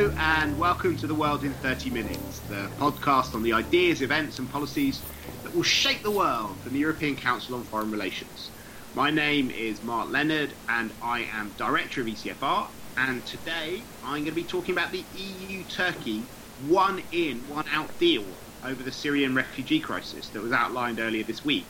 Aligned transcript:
Hello, 0.00 0.14
and 0.16 0.58
welcome 0.58 0.96
to 0.96 1.06
The 1.06 1.14
World 1.14 1.44
in 1.44 1.52
30 1.52 1.90
Minutes, 1.90 2.38
the 2.48 2.70
podcast 2.80 3.34
on 3.34 3.42
the 3.42 3.52
ideas, 3.52 4.00
events, 4.00 4.38
and 4.38 4.48
policies 4.48 4.98
that 5.42 5.54
will 5.54 5.62
shape 5.62 6.02
the 6.02 6.10
world 6.10 6.56
from 6.62 6.72
the 6.72 6.78
European 6.78 7.16
Council 7.16 7.54
on 7.54 7.64
Foreign 7.64 7.90
Relations. 7.90 8.48
My 8.94 9.10
name 9.10 9.50
is 9.50 9.82
Mark 9.82 10.08
Leonard, 10.08 10.54
and 10.70 10.90
I 11.02 11.28
am 11.34 11.50
Director 11.58 12.00
of 12.00 12.06
ECFR. 12.06 12.68
And 12.96 13.26
today 13.26 13.82
I'm 14.02 14.24
going 14.24 14.24
to 14.24 14.32
be 14.32 14.42
talking 14.42 14.72
about 14.72 14.90
the 14.90 15.04
EU 15.12 15.64
Turkey 15.64 16.22
one 16.66 17.02
in, 17.12 17.46
one 17.46 17.68
out 17.70 17.98
deal 17.98 18.24
over 18.64 18.82
the 18.82 18.92
Syrian 18.92 19.34
refugee 19.34 19.80
crisis 19.80 20.30
that 20.30 20.40
was 20.40 20.52
outlined 20.52 20.98
earlier 20.98 21.24
this 21.24 21.44
week. 21.44 21.66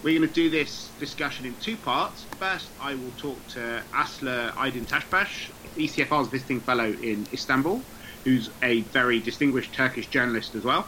We're 0.00 0.16
going 0.16 0.28
to 0.28 0.34
do 0.34 0.48
this 0.48 0.90
discussion 1.00 1.44
in 1.44 1.56
two 1.56 1.76
parts. 1.76 2.22
First, 2.38 2.68
I 2.80 2.94
will 2.94 3.10
talk 3.18 3.36
to 3.48 3.82
Aslı 3.92 4.52
Aydıntaşbaş, 4.56 5.50
ECFR's 5.76 6.28
visiting 6.28 6.60
fellow 6.60 6.92
in 7.02 7.26
Istanbul, 7.32 7.80
who's 8.24 8.48
a 8.62 8.82
very 8.92 9.18
distinguished 9.18 9.74
Turkish 9.74 10.06
journalist 10.06 10.54
as 10.54 10.62
well. 10.62 10.86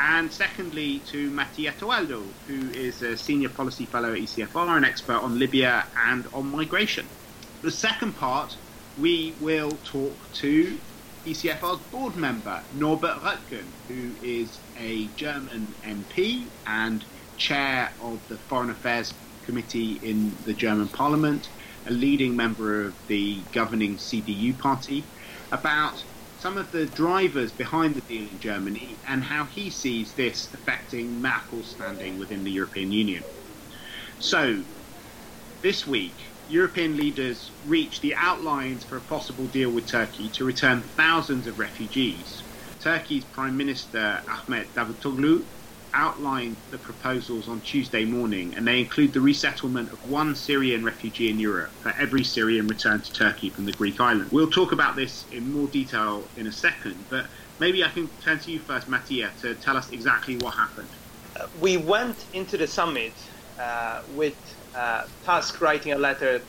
And 0.00 0.32
secondly, 0.32 1.00
to 1.12 1.30
Mattia 1.30 1.72
Toaldo, 1.78 2.24
who 2.48 2.70
is 2.70 3.00
a 3.02 3.16
senior 3.16 3.48
policy 3.48 3.86
fellow 3.86 4.12
at 4.12 4.18
ECFR, 4.18 4.76
an 4.76 4.84
expert 4.84 5.22
on 5.22 5.38
Libya 5.38 5.84
and 5.96 6.24
on 6.34 6.50
migration. 6.50 7.06
The 7.62 7.70
second 7.70 8.16
part, 8.16 8.56
we 8.98 9.34
will 9.40 9.78
talk 9.84 10.16
to 10.40 10.78
ECFR's 11.24 11.78
board 11.92 12.16
member, 12.16 12.60
Norbert 12.74 13.20
Röttgen, 13.22 13.66
who 13.86 14.10
is 14.20 14.58
a 14.76 15.06
German 15.14 15.68
MP 15.84 16.46
and 16.66 17.04
chair 17.36 17.92
of 18.02 18.20
the 18.28 18.36
Foreign 18.36 18.70
Affairs 18.70 19.12
Committee 19.44 19.98
in 20.02 20.34
the 20.44 20.52
German 20.52 20.88
Parliament, 20.88 21.48
a 21.86 21.90
leading 21.90 22.36
member 22.36 22.82
of 22.82 22.94
the 23.08 23.38
governing 23.52 23.96
CDU 23.96 24.56
party, 24.58 25.04
about 25.50 26.04
some 26.40 26.56
of 26.56 26.72
the 26.72 26.86
drivers 26.86 27.52
behind 27.52 27.94
the 27.94 28.00
deal 28.00 28.22
in 28.22 28.40
Germany 28.40 28.96
and 29.06 29.22
how 29.22 29.44
he 29.44 29.70
sees 29.70 30.12
this 30.14 30.52
affecting 30.52 31.22
Merkel's 31.22 31.66
standing 31.66 32.18
within 32.18 32.42
the 32.42 32.50
European 32.50 32.90
Union. 32.90 33.22
So, 34.18 34.62
this 35.60 35.86
week, 35.86 36.14
European 36.48 36.96
leaders 36.96 37.50
reached 37.66 38.02
the 38.02 38.14
outlines 38.16 38.82
for 38.82 38.96
a 38.96 39.00
possible 39.00 39.46
deal 39.46 39.70
with 39.70 39.86
Turkey 39.86 40.28
to 40.30 40.44
return 40.44 40.80
thousands 40.80 41.46
of 41.46 41.58
refugees. 41.58 42.42
Turkey's 42.80 43.24
Prime 43.24 43.56
Minister 43.56 44.20
Ahmet 44.28 44.74
Davutoglu 44.74 45.44
outlined 45.94 46.56
the 46.70 46.78
proposals 46.78 47.48
on 47.48 47.60
Tuesday 47.60 48.04
morning, 48.04 48.54
and 48.54 48.66
they 48.66 48.80
include 48.80 49.12
the 49.12 49.20
resettlement 49.20 49.92
of 49.92 50.10
one 50.10 50.34
Syrian 50.34 50.84
refugee 50.84 51.30
in 51.30 51.38
Europe 51.38 51.70
for 51.80 51.92
every 51.98 52.24
Syrian 52.24 52.66
returned 52.66 53.04
to 53.04 53.12
Turkey 53.12 53.50
from 53.50 53.66
the 53.66 53.72
Greek 53.72 54.00
island. 54.00 54.30
We'll 54.30 54.50
talk 54.50 54.72
about 54.72 54.96
this 54.96 55.24
in 55.32 55.52
more 55.52 55.68
detail 55.68 56.24
in 56.36 56.46
a 56.46 56.52
second, 56.52 56.96
but 57.08 57.26
maybe 57.58 57.84
I 57.84 57.88
can 57.88 58.08
turn 58.22 58.38
to 58.40 58.50
you 58.50 58.58
first, 58.58 58.88
Mattia, 58.88 59.30
to 59.42 59.54
tell 59.54 59.76
us 59.76 59.90
exactly 59.90 60.36
what 60.36 60.54
happened. 60.54 60.88
We 61.60 61.76
went 61.76 62.26
into 62.32 62.56
the 62.56 62.66
summit 62.66 63.12
uh, 63.58 64.02
with 64.14 64.36
uh, 64.74 65.06
writing 65.60 65.92
a 65.92 65.98
letter 65.98 66.42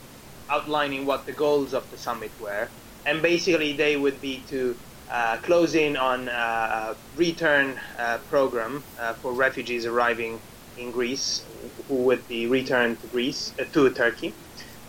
outlining 0.50 1.06
what 1.06 1.26
the 1.26 1.32
goals 1.32 1.72
of 1.72 1.90
the 1.90 1.96
summit 1.96 2.30
were, 2.40 2.68
and 3.06 3.22
basically 3.22 3.72
they 3.72 3.96
would 3.96 4.20
be 4.20 4.42
to 4.48 4.76
uh, 5.14 5.36
close 5.38 5.76
on 5.76 6.28
uh, 6.28 6.32
a 6.32 6.96
return 7.14 7.80
uh, 8.00 8.18
program 8.28 8.82
uh, 8.98 9.14
for 9.14 9.32
refugees 9.32 9.86
arriving 9.86 10.40
in 10.76 10.90
Greece 10.90 11.44
who 11.86 12.02
would 12.02 12.26
be 12.26 12.48
returned 12.48 13.00
to 13.00 13.06
Greece 13.06 13.54
uh, 13.60 13.64
to 13.72 13.90
Turkey. 13.90 14.34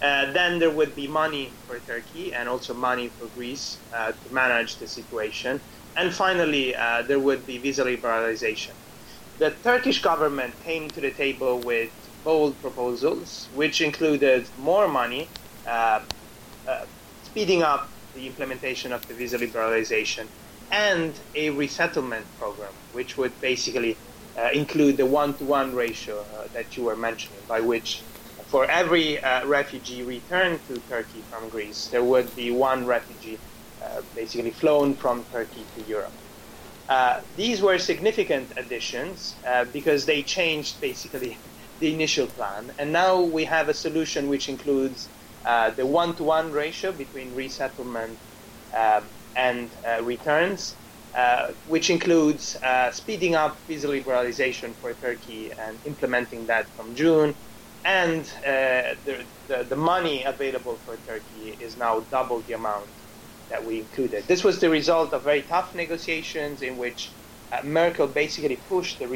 Uh, 0.01 0.31
then 0.31 0.57
there 0.57 0.71
would 0.71 0.95
be 0.95 1.07
money 1.07 1.53
for 1.67 1.79
Turkey 1.79 2.33
and 2.33 2.49
also 2.49 2.73
money 2.73 3.07
for 3.09 3.27
Greece 3.27 3.77
to 3.91 4.33
manage 4.33 4.77
the 4.77 4.87
situation. 4.87 5.61
And 5.95 6.11
finally, 6.11 6.73
there 7.07 7.19
would 7.19 7.45
be 7.45 7.59
visa 7.59 7.83
liberalization. 7.85 8.73
The 9.37 9.51
Turkish 9.63 10.01
government 10.01 10.53
came 10.63 10.89
to 10.89 11.01
the 11.01 11.11
table 11.11 11.61
with 11.61 11.91
bold 12.23 12.59
proposals, 12.61 13.47
which 13.53 13.79
included 13.79 14.49
more 14.57 14.87
money, 14.87 15.29
speeding 17.23 17.63
up 17.63 17.94
the 18.15 18.25
implementation 18.27 18.91
of 18.91 19.07
the 19.07 19.13
visa 19.13 19.37
liberalization 19.37 20.25
and 20.71 21.13
a 21.35 21.49
resettlement 21.51 22.25
program, 22.39 22.73
which 22.93 23.17
would 23.17 23.39
basically 23.41 23.95
uh, 24.37 24.49
include 24.53 24.97
the 24.97 25.05
one-to-one 25.05 25.75
ratio 25.75 26.19
uh, 26.19 26.47
that 26.53 26.75
you 26.75 26.83
were 26.83 26.95
mentioning, 26.95 27.39
by 27.47 27.59
which 27.59 28.01
for 28.47 28.65
every 28.65 29.21
uh, 29.21 29.45
refugee 29.45 30.03
returned 30.03 30.59
to 30.67 30.77
Turkey 30.89 31.21
from 31.29 31.49
Greece, 31.49 31.87
there 31.87 32.03
would 32.03 32.33
be 32.35 32.51
one 32.51 32.85
refugee 32.85 33.37
uh, 33.83 34.01
basically 34.15 34.51
flown 34.51 34.93
from 34.93 35.23
Turkey 35.31 35.65
to 35.75 35.83
Europe. 35.83 36.13
Uh, 36.87 37.21
these 37.35 37.61
were 37.61 37.79
significant 37.79 38.47
additions 38.57 39.35
uh, 39.47 39.65
because 39.73 40.05
they 40.05 40.21
changed 40.21 40.79
basically 40.79 41.37
the 41.79 41.93
initial 41.93 42.27
plan, 42.27 42.71
and 42.77 42.91
now 42.91 43.21
we 43.21 43.43
have 43.43 43.67
a 43.67 43.73
solution 43.73 44.29
which 44.29 44.47
includes 44.47 45.09
uh, 45.45 45.69
the 45.71 45.85
one-to-one 45.85 46.51
ratio 46.51 46.91
between 46.91 47.33
resettlement 47.33 48.19
um, 48.73 49.09
and 49.35 49.69
uh, 49.87 50.03
returns, 50.03 50.77
uh, 51.13 51.51
which 51.63 51.89
includes 51.89 52.57
speeding 52.91 53.35
up 53.35 53.61
visa 53.67 53.87
liberalization 53.87 54.75
for 54.79 54.93
Turkey 54.93 55.51
and 55.57 55.79
implementing 55.85 56.47
that 56.47 56.67
from 56.75 56.95
June. 56.95 57.35
And 57.83 58.25
the, 58.43 59.25
the, 59.47 59.63
the 59.63 59.75
money 59.75 60.23
available 60.23 60.81
for 60.83 60.97
Turkey 60.97 61.55
is 61.59 61.77
now 61.77 61.99
double 62.11 62.41
the 62.41 62.53
amount 62.53 62.89
that 63.49 63.63
we 63.63 63.79
included. 63.79 64.27
This 64.27 64.43
was 64.43 64.59
the 64.59 64.69
result 64.69 65.13
of 65.13 65.23
very 65.23 65.43
tough 65.43 65.75
negotiations 65.75 66.61
in 66.61 66.77
which 66.77 67.15
uh, 67.51 67.61
Merkel 67.63 68.07
basically 68.07 68.57
pushed 68.57 68.99
the 68.99 69.07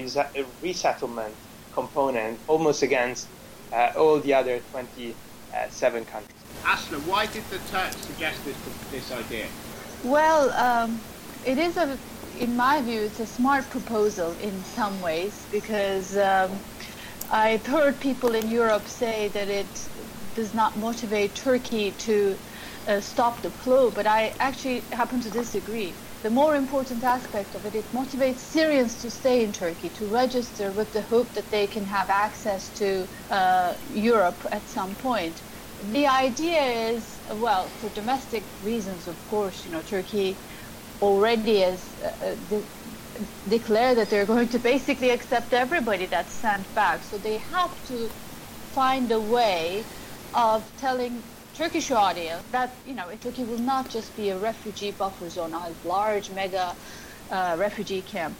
resettlement 0.61 1.37
component 1.71 2.39
almost 2.47 2.83
against 2.83 3.29
uh, 3.71 3.89
all 3.95 4.19
the 4.19 4.33
other 4.33 4.59
20 4.59 5.17
uh, 5.53 5.69
seven 5.69 6.05
countries. 6.05 6.35
Aslı, 6.63 6.99
why 7.07 7.25
did 7.25 7.43
the 7.49 7.59
Turks 7.71 7.97
suggest 7.97 8.43
this, 8.45 8.57
this 8.91 9.11
idea? 9.11 9.45
Well, 10.03 10.51
um, 10.51 10.99
it 11.45 11.57
is 11.57 11.77
a, 11.77 11.97
in 12.39 12.55
my 12.55 12.81
view, 12.81 13.01
it's 13.01 13.19
a 13.19 13.25
smart 13.25 13.69
proposal 13.69 14.33
in 14.41 14.63
some 14.63 15.01
ways 15.01 15.45
because 15.51 16.17
um, 16.17 16.51
I've 17.31 17.65
heard 17.65 17.99
people 17.99 18.35
in 18.35 18.49
Europe 18.49 18.87
say 18.87 19.29
that 19.29 19.49
it 19.49 19.67
does 20.35 20.53
not 20.53 20.77
motivate 20.77 21.35
Turkey 21.35 21.91
to 21.91 22.35
uh, 22.87 23.01
stop 23.01 23.41
the 23.41 23.49
flow, 23.49 23.91
but 23.91 24.07
I 24.07 24.33
actually 24.39 24.79
happen 24.91 25.21
to 25.21 25.29
disagree. 25.29 25.93
The 26.21 26.29
more 26.29 26.55
important 26.55 27.01
aspect 27.03 27.55
of 27.55 27.65
it, 27.65 27.75
it 27.75 27.93
motivates 27.93 28.39
Syrians 28.39 29.01
to 29.01 29.09
stay 29.09 29.41
in 29.41 29.53
Turkey, 29.53 29.87
to 29.87 30.05
register 30.07 30.69
with 30.71 30.91
the 30.91 31.01
hope 31.01 31.33
that 31.33 31.49
they 31.49 31.65
can 31.65 31.85
have 31.85 32.09
access 32.09 32.67
to 32.79 33.07
uh, 33.31 33.73
Europe 33.93 34.35
at 34.51 34.67
some 34.67 34.93
point. 34.95 35.41
The 35.93 36.07
idea 36.07 36.61
is, 36.91 37.19
well, 37.31 37.63
for 37.63 37.87
domestic 37.95 38.43
reasons, 38.65 39.07
of 39.07 39.15
course, 39.29 39.63
you 39.63 39.71
know, 39.71 39.81
Turkey 39.81 40.35
already 41.01 41.61
has 41.61 41.81
uh, 42.03 42.25
uh 42.25 42.35
de- 42.49 42.63
declared 43.47 43.97
that 43.97 44.09
they're 44.09 44.25
going 44.25 44.49
to 44.49 44.59
basically 44.59 45.11
accept 45.11 45.53
everybody 45.53 46.05
that's 46.05 46.33
sent 46.33 46.65
back. 46.75 47.01
So 47.03 47.17
they 47.17 47.37
have 47.37 47.73
to 47.87 48.09
find 48.73 49.09
a 49.11 49.21
way 49.21 49.85
of 50.33 50.63
telling 50.77 51.23
Turkish 51.59 51.91
audience 51.91 52.41
that 52.53 52.71
you 52.87 52.93
know 52.93 53.05
Turkey 53.19 53.43
will 53.43 53.59
not 53.59 53.89
just 53.89 54.15
be 54.15 54.29
a 54.29 54.37
refugee 54.37 54.91
buffer 54.91 55.29
zone, 55.29 55.53
a 55.53 55.73
large 55.85 56.29
mega 56.29 56.73
uh, 57.31 57.57
refugee 57.59 58.01
camp. 58.01 58.33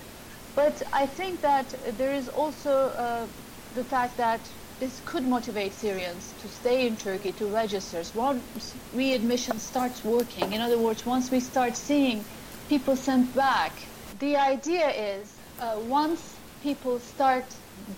But 0.56 0.81
I 0.94 1.06
think 1.06 1.41
that 1.41 1.66
there 1.97 2.13
is 2.13 2.30
also 2.30 2.72
uh, 2.72 3.28
the 3.75 3.84
fact 3.84 4.16
that 4.16 4.40
this 4.80 5.02
could 5.06 5.28
motivate 5.28 5.74
Syrians 5.74 6.34
to 6.41 6.47
stay 6.47 6.88
in 6.88 6.96
Turkey 6.96 7.33
to 7.33 7.45
register 7.48 8.01
once 8.16 8.74
readmission 8.95 9.60
starts 9.60 10.01
working. 10.06 10.54
In 10.54 10.62
other 10.62 10.77
words, 10.77 11.06
once 11.06 11.30
we 11.30 11.42
start 11.42 11.75
seeing 11.75 12.24
people 12.69 12.95
sent 12.95 13.36
back, 13.36 13.74
the 14.19 14.38
idea 14.38 14.88
is 14.92 15.36
uh, 15.60 15.77
once 15.89 16.38
people 16.63 17.00
start 17.00 17.44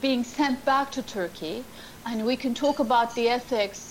being 0.02 0.24
sent 0.24 0.66
back 0.66 0.90
to 0.94 1.04
Turkey, 1.04 1.64
and 2.08 2.26
we 2.26 2.36
can 2.36 2.56
talk 2.56 2.80
about 2.80 3.14
the 3.14 3.30
ethics 3.30 3.91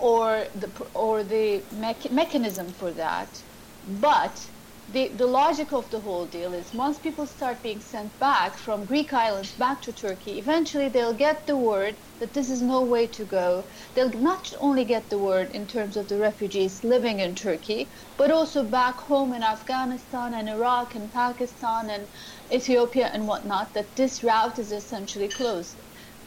or 0.00 0.48
the 0.54 0.72
or 0.94 1.24
the 1.24 1.66
me- 1.72 2.10
mechanism 2.10 2.72
for 2.74 2.92
that. 2.94 3.44
But 3.84 4.50
the, 4.88 5.14
the 5.16 5.26
logic 5.26 5.72
of 5.72 5.90
the 5.90 6.00
whole 6.00 6.26
deal 6.26 6.54
is 6.54 6.74
once 6.74 6.98
people 6.98 7.26
start 7.26 7.62
being 7.62 7.80
sent 7.80 8.18
back 8.18 8.58
from 8.58 8.86
Greek 8.86 9.12
islands 9.14 9.54
back 9.54 9.82
to 9.82 9.92
Turkey, 9.94 10.38
eventually 10.38 10.88
they'll 10.90 11.14
get 11.14 11.46
the 11.46 11.56
word 11.56 12.00
that 12.20 12.34
this 12.34 12.50
is 12.50 12.62
no 12.62 12.84
way 12.84 13.06
to 13.08 13.24
go. 13.26 13.68
They'll 13.94 14.10
not 14.12 14.52
only 14.60 14.84
get 14.84 15.10
the 15.10 15.20
word 15.20 15.52
in 15.52 15.66
terms 15.68 15.96
of 15.96 16.08
the 16.08 16.18
refugees 16.18 16.84
living 16.84 17.20
in 17.20 17.36
Turkey, 17.36 17.90
but 18.18 18.30
also 18.32 18.64
back 18.68 19.00
home 19.00 19.32
in 19.34 19.42
Afghanistan 19.44 20.34
and 20.34 20.48
Iraq 20.50 20.94
and 20.96 21.12
Pakistan 21.12 21.90
and 21.90 22.08
Ethiopia 22.52 23.10
and 23.12 23.26
whatnot 23.28 23.74
that 23.74 23.96
this 23.96 24.22
route 24.24 24.58
is 24.58 24.72
essentially 24.72 25.28
closed. 25.30 25.80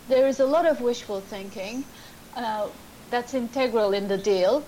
There 0.08 0.28
is 0.28 0.40
a 0.40 0.48
lot 0.48 0.68
of 0.68 0.82
wishful 0.82 1.22
thinking. 1.22 1.86
Uh, 2.36 2.70
that's 3.14 3.34
integral 3.36 3.94
in 3.94 4.08
the 4.08 4.18
deal. 4.18 4.64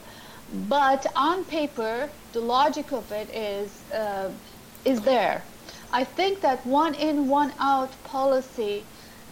but 0.70 1.02
on 1.16 1.44
paper, 1.46 2.10
the 2.34 2.40
logic 2.40 2.92
of 2.92 3.12
it 3.12 3.28
is 3.34 3.70
uh, 3.92 4.30
is 4.92 5.02
there. 5.02 5.42
I 6.02 6.04
think 6.18 6.42
that 6.42 6.60
one 6.82 6.94
in, 7.08 7.28
one 7.28 7.52
out 7.60 7.92
policy 8.04 8.76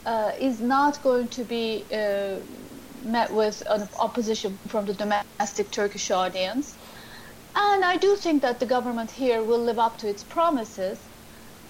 uh, 0.05 0.49
is 0.49 0.59
not 0.59 0.93
going 1.03 1.27
to 1.37 1.43
be 1.43 1.65
uh, 1.91 2.35
met 3.17 3.29
with 3.41 3.55
opposition 4.07 4.57
from 4.67 4.85
the 4.89 4.95
domestic 5.03 5.69
Turkish 5.79 6.09
audience. 6.23 6.75
And 7.55 7.85
I 7.93 7.97
do 8.05 8.15
think 8.15 8.41
that 8.41 8.59
the 8.59 8.69
government 8.75 9.11
here 9.11 9.43
will 9.43 9.63
live 9.69 9.79
up 9.87 9.97
to 9.99 10.07
its 10.13 10.23
promises 10.23 10.97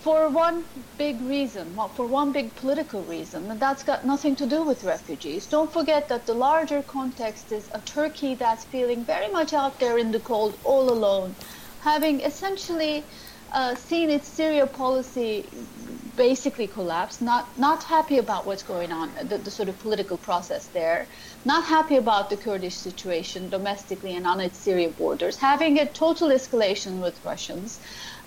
for 0.03 0.27
one 0.29 0.65
big 0.97 1.21
reason, 1.21 1.73
for 1.95 2.05
one 2.05 2.33
big 2.33 2.53
political 2.55 3.03
reason, 3.03 3.49
and 3.49 3.59
that's 3.59 3.83
got 3.83 4.05
nothing 4.05 4.35
to 4.35 4.45
do 4.45 4.61
with 4.63 4.83
refugees. 4.83 5.47
Don't 5.47 5.71
forget 5.71 6.09
that 6.09 6.25
the 6.25 6.33
larger 6.33 6.83
context 6.83 7.53
is 7.53 7.69
a 7.73 7.79
Turkey 7.79 8.35
that's 8.35 8.65
feeling 8.65 9.05
very 9.05 9.31
much 9.31 9.53
out 9.53 9.79
there 9.79 9.97
in 9.97 10.11
the 10.11 10.19
cold 10.19 10.59
all 10.65 10.91
alone, 10.91 11.33
having 11.79 12.19
essentially 12.19 13.05
uh, 13.53 13.75
seen 13.75 14.09
its 14.09 14.27
Syria 14.27 14.67
policy 14.67 15.47
basically 16.17 16.67
collapse, 16.67 17.21
not, 17.21 17.57
not 17.57 17.83
happy 17.83 18.17
about 18.17 18.45
what's 18.45 18.63
going 18.63 18.91
on, 18.91 19.11
the, 19.23 19.37
the 19.37 19.51
sort 19.51 19.69
of 19.69 19.79
political 19.79 20.17
process 20.17 20.67
there, 20.67 21.07
not 21.45 21.63
happy 21.63 21.95
about 21.95 22.29
the 22.29 22.37
Kurdish 22.37 22.75
situation 22.75 23.49
domestically 23.49 24.15
and 24.15 24.27
on 24.27 24.39
its 24.39 24.57
Syria 24.57 24.89
borders, 24.89 25.37
having 25.37 25.79
a 25.79 25.85
total 25.85 26.29
escalation 26.29 26.99
with 27.01 27.23
Russians, 27.23 27.79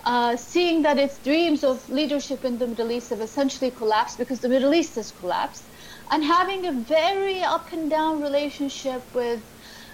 uh, 0.05 0.35
seeing 0.37 0.83
that 0.83 0.99
its 0.99 1.19
dreams 1.19 1.63
of 1.63 1.87
leadership 1.89 2.45
in 2.45 2.57
the 2.57 2.67
Middle 2.67 2.91
East 2.91 3.09
have 3.09 3.21
essentially 3.21 3.71
collapsed 3.71 4.17
because 4.17 4.39
the 4.39 4.49
Middle 4.49 4.73
East 4.73 4.95
has 4.95 5.11
collapsed, 5.11 5.69
and 6.11 6.23
having 6.23 6.65
a 6.65 6.83
very 6.83 7.41
up 7.41 7.71
and 7.71 7.89
down 7.89 8.21
relationship 8.21 9.03
with 9.13 9.43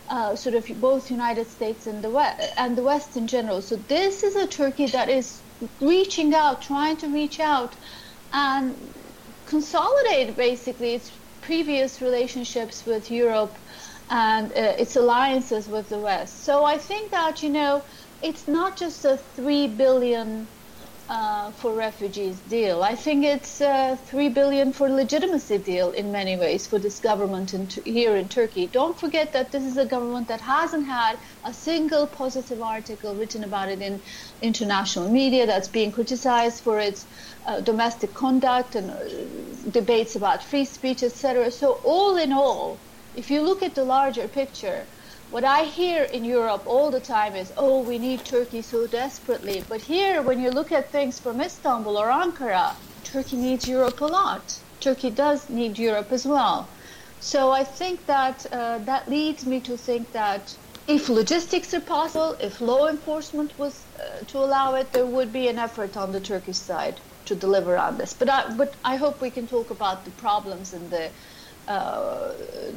uh, 0.10 0.36
sort 0.36 0.56
of 0.56 0.66
both 0.78 1.10
United 1.10 1.48
States 1.50 1.88
and 1.88 2.04
the 2.04 2.12
West 2.12 2.42
and 2.58 2.78
the 2.78 2.84
West 2.84 3.16
in 3.16 3.28
general. 3.28 3.62
So 3.62 3.78
this 3.78 4.24
is 4.24 4.36
a 4.36 4.48
Turkey 4.48 4.88
that 4.88 5.10
is 5.10 5.44
reaching 5.80 6.34
out, 6.34 6.62
trying 6.62 6.98
to 6.98 7.10
reach 7.10 7.40
out 7.40 7.76
and 8.34 8.94
consolidate 9.46 10.36
basically 10.38 10.94
its 10.96 11.20
previous 11.42 12.02
relationships 12.02 12.86
with 12.86 13.12
Europe 13.12 13.60
and 14.10 14.52
uh, 14.52 14.76
its 14.78 14.96
alliances 14.96 15.68
with 15.70 15.90
the 15.90 16.00
West. 16.00 16.44
So 16.44 16.64
I 16.64 16.78
think 16.78 17.12
that 17.12 17.44
you 17.44 17.50
know 17.50 17.84
it's 18.24 18.48
not 18.48 18.78
just 18.78 19.04
a 19.06 19.18
three 19.36 19.68
billion 19.68 20.48
uh, 21.10 21.52
for 21.52 21.74
refugees 21.74 22.40
deal. 22.48 22.82
I 22.82 22.96
think 22.96 23.26
it's 23.26 23.60
a 23.60 24.00
three 24.08 24.30
billion 24.30 24.72
for 24.72 24.90
legitimacy 24.90 25.58
deal 25.58 25.92
in 25.92 26.12
many 26.12 26.38
ways 26.38 26.66
for 26.66 26.80
this 26.80 27.00
government 27.00 27.54
in, 27.54 27.68
here 27.84 28.16
in 28.16 28.30
Turkey. 28.30 28.68
Don't 28.68 28.98
forget 28.98 29.34
that 29.34 29.52
this 29.52 29.64
is 29.64 29.76
a 29.78 29.86
government 29.86 30.30
that 30.30 30.40
hasn't 30.40 30.86
had 30.86 31.18
a 31.44 31.54
single 31.54 32.08
positive 32.08 32.62
article 32.62 33.14
written 33.16 33.44
about 33.44 33.70
it 33.70 33.82
in 33.82 34.02
international 34.42 35.10
media. 35.10 35.46
That's 35.46 35.68
being 35.68 35.92
criticized 35.92 36.64
for 36.64 36.80
its 36.80 37.06
uh, 37.46 37.60
domestic 37.60 38.14
conduct 38.14 38.76
and 38.76 38.90
uh, 38.90 39.70
debates 39.70 40.16
about 40.16 40.42
free 40.42 40.66
speech, 40.66 41.04
etc. 41.04 41.52
So 41.52 41.74
all 41.84 42.16
in 42.16 42.32
all, 42.32 42.80
if 43.14 43.30
you 43.30 43.42
look 43.42 43.62
at 43.62 43.76
the 43.76 43.84
larger 43.84 44.30
picture 44.30 44.88
what 45.34 45.44
I 45.44 45.64
hear 45.64 46.04
in 46.04 46.24
Europe 46.24 46.62
all 46.68 46.92
the 46.92 47.00
time 47.00 47.36
is, 47.36 47.52
oh, 47.58 47.82
we 47.82 47.98
need 47.98 48.24
Turkey 48.24 48.62
so 48.62 48.86
desperately. 48.86 49.64
But 49.68 49.82
here, 49.82 50.22
when 50.22 50.40
you 50.40 50.52
look 50.52 50.72
at 50.72 50.92
things 50.92 51.20
from 51.20 51.42
Istanbul 51.42 51.98
or 51.98 52.10
Ankara, 52.10 52.76
Turkey 53.04 53.38
needs 53.38 53.68
Europe 53.68 54.00
a 54.02 54.06
lot. 54.06 54.60
Turkey 54.80 55.10
does 55.10 55.50
need 55.50 55.80
Europe 55.80 56.12
as 56.12 56.28
well. 56.28 56.68
So 57.20 57.50
I 57.50 57.64
think 57.64 58.06
that 58.06 58.46
uh, 58.52 58.78
that 58.90 59.10
leads 59.10 59.48
me 59.48 59.60
to 59.62 59.76
think 59.76 60.12
that 60.12 60.56
if 60.88 61.10
logistics 61.10 61.74
are 61.74 61.82
possible, 61.82 62.36
if 62.40 62.62
law 62.62 62.88
enforcement 62.88 63.58
was 63.58 63.82
uh, 64.00 64.24
to 64.28 64.38
allow 64.38 64.76
it, 64.76 64.94
there 64.94 65.08
would 65.08 65.34
be 65.34 65.48
an 65.48 65.58
effort 65.58 65.98
on 65.98 66.12
the 66.12 66.20
Turkish 66.20 66.58
side 66.58 67.00
to 67.26 67.34
deliver 67.34 67.76
on 67.76 67.98
this. 67.98 68.14
But 68.14 68.30
I, 68.30 68.54
but 68.56 68.76
I 68.86 68.98
hope 68.98 69.20
we 69.20 69.32
can 69.32 69.48
talk 69.48 69.72
about 69.72 70.06
the 70.06 70.12
problems 70.12 70.74
and 70.74 70.92
the 70.92 71.10
uh, 71.68 72.34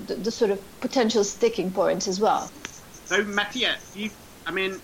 the, 0.06 0.17
the, 0.23 0.31
sort 0.31 0.50
of 0.50 0.61
potential 0.81 1.25
sticking 1.25 1.71
points 1.73 2.06
as 2.09 2.21
well. 2.21 2.50
So, 3.06 3.23
Mattia, 3.25 3.77
you, 3.94 4.11
I 4.47 4.53
mean, 4.53 4.81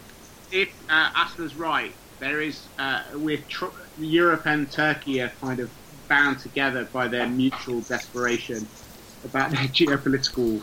if 0.50 0.68
uh, 0.88 1.10
Aslı's 1.12 1.54
right, 1.54 1.94
there 2.18 2.40
is 2.40 2.68
uh, 2.78 3.02
with 3.14 3.46
tr- 3.48 3.66
Europe 3.98 4.42
and 4.46 4.70
Turkey 4.70 5.20
are 5.20 5.32
kind 5.40 5.60
of 5.60 5.70
bound 6.08 6.38
together 6.38 6.88
by 6.92 7.08
their 7.08 7.28
mutual 7.28 7.80
desperation 7.82 8.68
about 9.24 9.50
their 9.50 9.68
geopolitical 9.78 10.60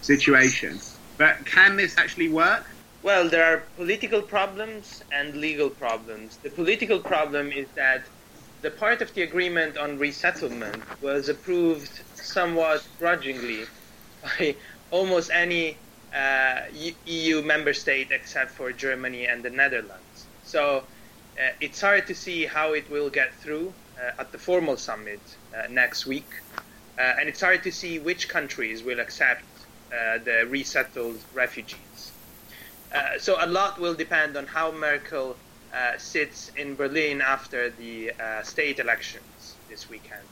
situation. 0.00 0.80
But 1.18 1.44
can 1.44 1.76
this 1.76 1.98
actually 1.98 2.28
work? 2.28 2.64
Well, 3.02 3.28
there 3.28 3.44
are 3.44 3.64
political 3.76 4.22
problems 4.22 5.02
and 5.10 5.34
legal 5.34 5.70
problems. 5.70 6.38
The 6.42 6.50
political 6.50 7.00
problem 7.00 7.50
is 7.50 7.68
that 7.74 8.04
the 8.62 8.70
part 8.70 9.02
of 9.02 9.12
the 9.14 9.22
agreement 9.22 9.76
on 9.76 9.98
resettlement 9.98 10.82
was 11.02 11.28
approved 11.28 12.00
somewhat 12.14 12.86
grudgingly 12.98 13.64
by 14.22 14.54
almost 14.90 15.30
any 15.32 15.76
uh, 16.14 16.60
EU 17.06 17.42
member 17.42 17.72
state 17.72 18.08
except 18.12 18.52
for 18.52 18.72
Germany 18.72 19.26
and 19.26 19.42
the 19.42 19.50
Netherlands. 19.50 20.26
So 20.44 20.84
uh, 21.38 21.48
it's 21.60 21.80
hard 21.80 22.06
to 22.06 22.14
see 22.14 22.46
how 22.46 22.74
it 22.74 22.88
will 22.88 23.10
get 23.10 23.34
through 23.34 23.72
uh, 23.98 24.20
at 24.20 24.30
the 24.30 24.38
formal 24.38 24.76
summit 24.76 25.20
uh, 25.56 25.66
next 25.68 26.06
week. 26.06 26.28
Uh, 26.98 27.02
and 27.18 27.28
it's 27.28 27.40
hard 27.40 27.62
to 27.64 27.72
see 27.72 27.98
which 27.98 28.28
countries 28.28 28.82
will 28.82 29.00
accept 29.00 29.44
uh, 29.92 30.18
the 30.18 30.46
resettled 30.48 31.18
refugees. 31.34 32.12
so 33.18 33.36
a 33.40 33.46
lot 33.46 33.80
will 33.80 33.94
depend 33.94 34.36
on 34.36 34.46
how 34.46 34.70
Merkel 34.70 35.36
sits 35.98 36.50
in 36.56 36.74
Berlin 36.74 37.20
after 37.20 37.70
the 37.70 38.12
state 38.42 38.78
elections 38.78 39.54
this 39.68 39.88
weekend. 39.88 40.22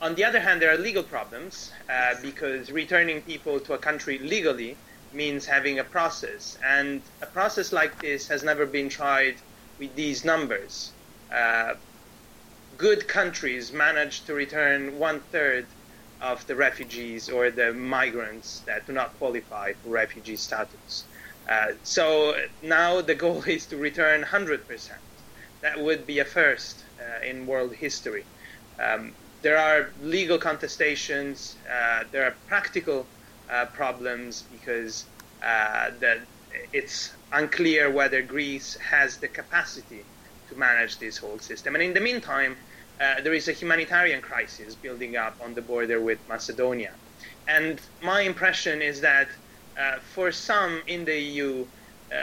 On 0.00 0.14
the 0.14 0.24
other 0.24 0.40
hand, 0.40 0.60
there 0.60 0.70
are 0.70 0.76
legal 0.76 1.02
problems 1.02 1.72
uh, 1.88 2.16
because 2.20 2.70
returning 2.70 3.22
people 3.22 3.58
to 3.60 3.72
a 3.72 3.78
country 3.78 4.18
legally 4.18 4.76
means 5.14 5.46
having 5.46 5.78
a 5.78 5.84
process, 5.84 6.58
and 6.62 7.00
a 7.22 7.26
process 7.26 7.72
like 7.72 7.98
this 8.02 8.28
has 8.28 8.42
never 8.42 8.66
been 8.66 8.90
tried 8.90 9.36
with 9.78 9.94
these 9.96 10.22
numbers. 10.22 10.92
Uh, 11.32 11.74
good 12.76 13.08
countries 13.08 13.72
manage 13.72 14.22
to 14.24 14.34
return 14.34 14.98
one 14.98 15.20
third 15.32 15.64
of 16.20 16.46
the 16.46 16.54
refugees 16.54 17.30
or 17.30 17.50
the 17.50 17.72
migrants 17.72 18.60
that 18.66 18.86
do 18.86 18.92
not 18.92 19.16
qualify 19.18 19.72
for 19.72 19.88
refugee 19.88 20.36
status. 20.36 21.04
Uh, 21.48 21.72
so 21.82 22.36
now 22.62 23.00
the 23.00 23.14
goal 23.14 23.42
is 23.44 23.66
to 23.66 23.76
return 23.76 24.22
100%. 24.22 24.90
That 25.60 25.80
would 25.80 26.06
be 26.06 26.18
a 26.18 26.24
first 26.24 26.84
uh, 27.00 27.24
in 27.24 27.46
world 27.46 27.74
history. 27.74 28.24
Um, 28.80 29.12
there 29.42 29.58
are 29.58 29.90
legal 30.02 30.38
contestations, 30.38 31.54
uh, 31.70 32.04
there 32.10 32.24
are 32.24 32.34
practical 32.48 33.06
uh, 33.48 33.66
problems 33.66 34.42
because 34.52 35.04
uh, 35.42 35.90
the, 36.00 36.20
it's 36.72 37.12
unclear 37.32 37.90
whether 37.90 38.22
Greece 38.22 38.76
has 38.76 39.18
the 39.18 39.28
capacity 39.28 40.04
to 40.48 40.56
manage 40.56 40.98
this 40.98 41.16
whole 41.16 41.38
system. 41.38 41.74
And 41.74 41.82
in 41.82 41.94
the 41.94 42.00
meantime, 42.00 42.56
there 42.98 43.34
is 43.34 43.46
a 43.46 43.52
humanitarian 43.52 44.22
crisis 44.22 44.74
building 44.74 45.16
up 45.16 45.36
on 45.44 45.52
the 45.54 45.60
border 45.60 46.00
with 46.00 46.18
Macedonia. 46.28 46.92
And 47.46 47.80
my 48.02 48.22
impression 48.22 48.80
is 48.80 49.00
that 49.02 49.28
uh, 49.78 49.98
for 50.14 50.32
some 50.32 50.82
in 50.86 51.04
the 51.04 51.18
EU, 51.18 51.66
uh, 52.12 52.16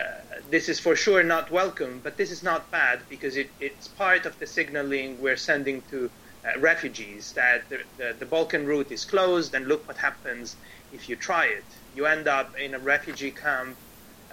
this 0.50 0.70
is 0.70 0.80
for 0.80 0.96
sure 0.96 1.24
not 1.24 1.52
welcome, 1.52 2.00
but 2.04 2.18
this 2.18 2.32
is 2.32 2.42
not 2.42 2.70
bad 2.72 3.00
because 3.10 3.38
it, 3.38 3.50
it's 3.60 3.88
part 3.88 4.26
of 4.26 4.38
the 4.40 4.48
signaling 4.48 5.22
we're 5.22 5.38
sending 5.38 5.82
to 5.92 6.10
uh, 6.46 6.60
refugees 6.60 7.34
that 7.34 7.68
the, 7.70 7.80
the, 7.98 8.16
the, 8.20 8.26
Balkan 8.26 8.66
route 8.66 8.92
is 8.92 9.06
closed, 9.06 9.54
and 9.54 9.68
look 9.68 9.88
what 9.88 9.98
happens 9.98 10.56
if 10.94 11.08
you 11.08 11.16
try 11.16 11.46
it. 11.46 11.64
You 11.96 12.06
end 12.06 12.28
up 12.28 12.58
in 12.58 12.74
a 12.74 12.80
refugee 12.80 13.32
camp 13.32 13.78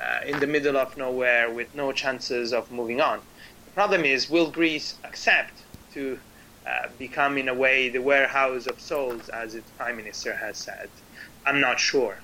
uh, 0.00 0.20
in 0.26 0.40
the 0.40 0.46
middle 0.46 0.76
of 0.76 0.96
nowhere 0.96 1.50
with 1.50 1.74
no 1.74 1.92
chances 1.92 2.52
of 2.52 2.70
moving 2.72 3.00
on. 3.00 3.20
The 3.66 3.70
problem 3.72 4.04
is, 4.04 4.30
will 4.30 4.50
Greece 4.50 4.96
accept 5.04 5.62
to 5.94 6.18
uh, 6.66 6.88
become, 6.98 7.38
in 7.38 7.48
a 7.48 7.54
way, 7.54 7.88
the 7.88 8.00
warehouse 8.00 8.66
of 8.66 8.80
souls, 8.80 9.28
as 9.28 9.54
its 9.54 9.70
prime 9.72 9.96
minister 9.96 10.34
has 10.34 10.56
said? 10.56 10.88
I'm 11.46 11.60
not 11.60 11.78
sure. 11.78 12.18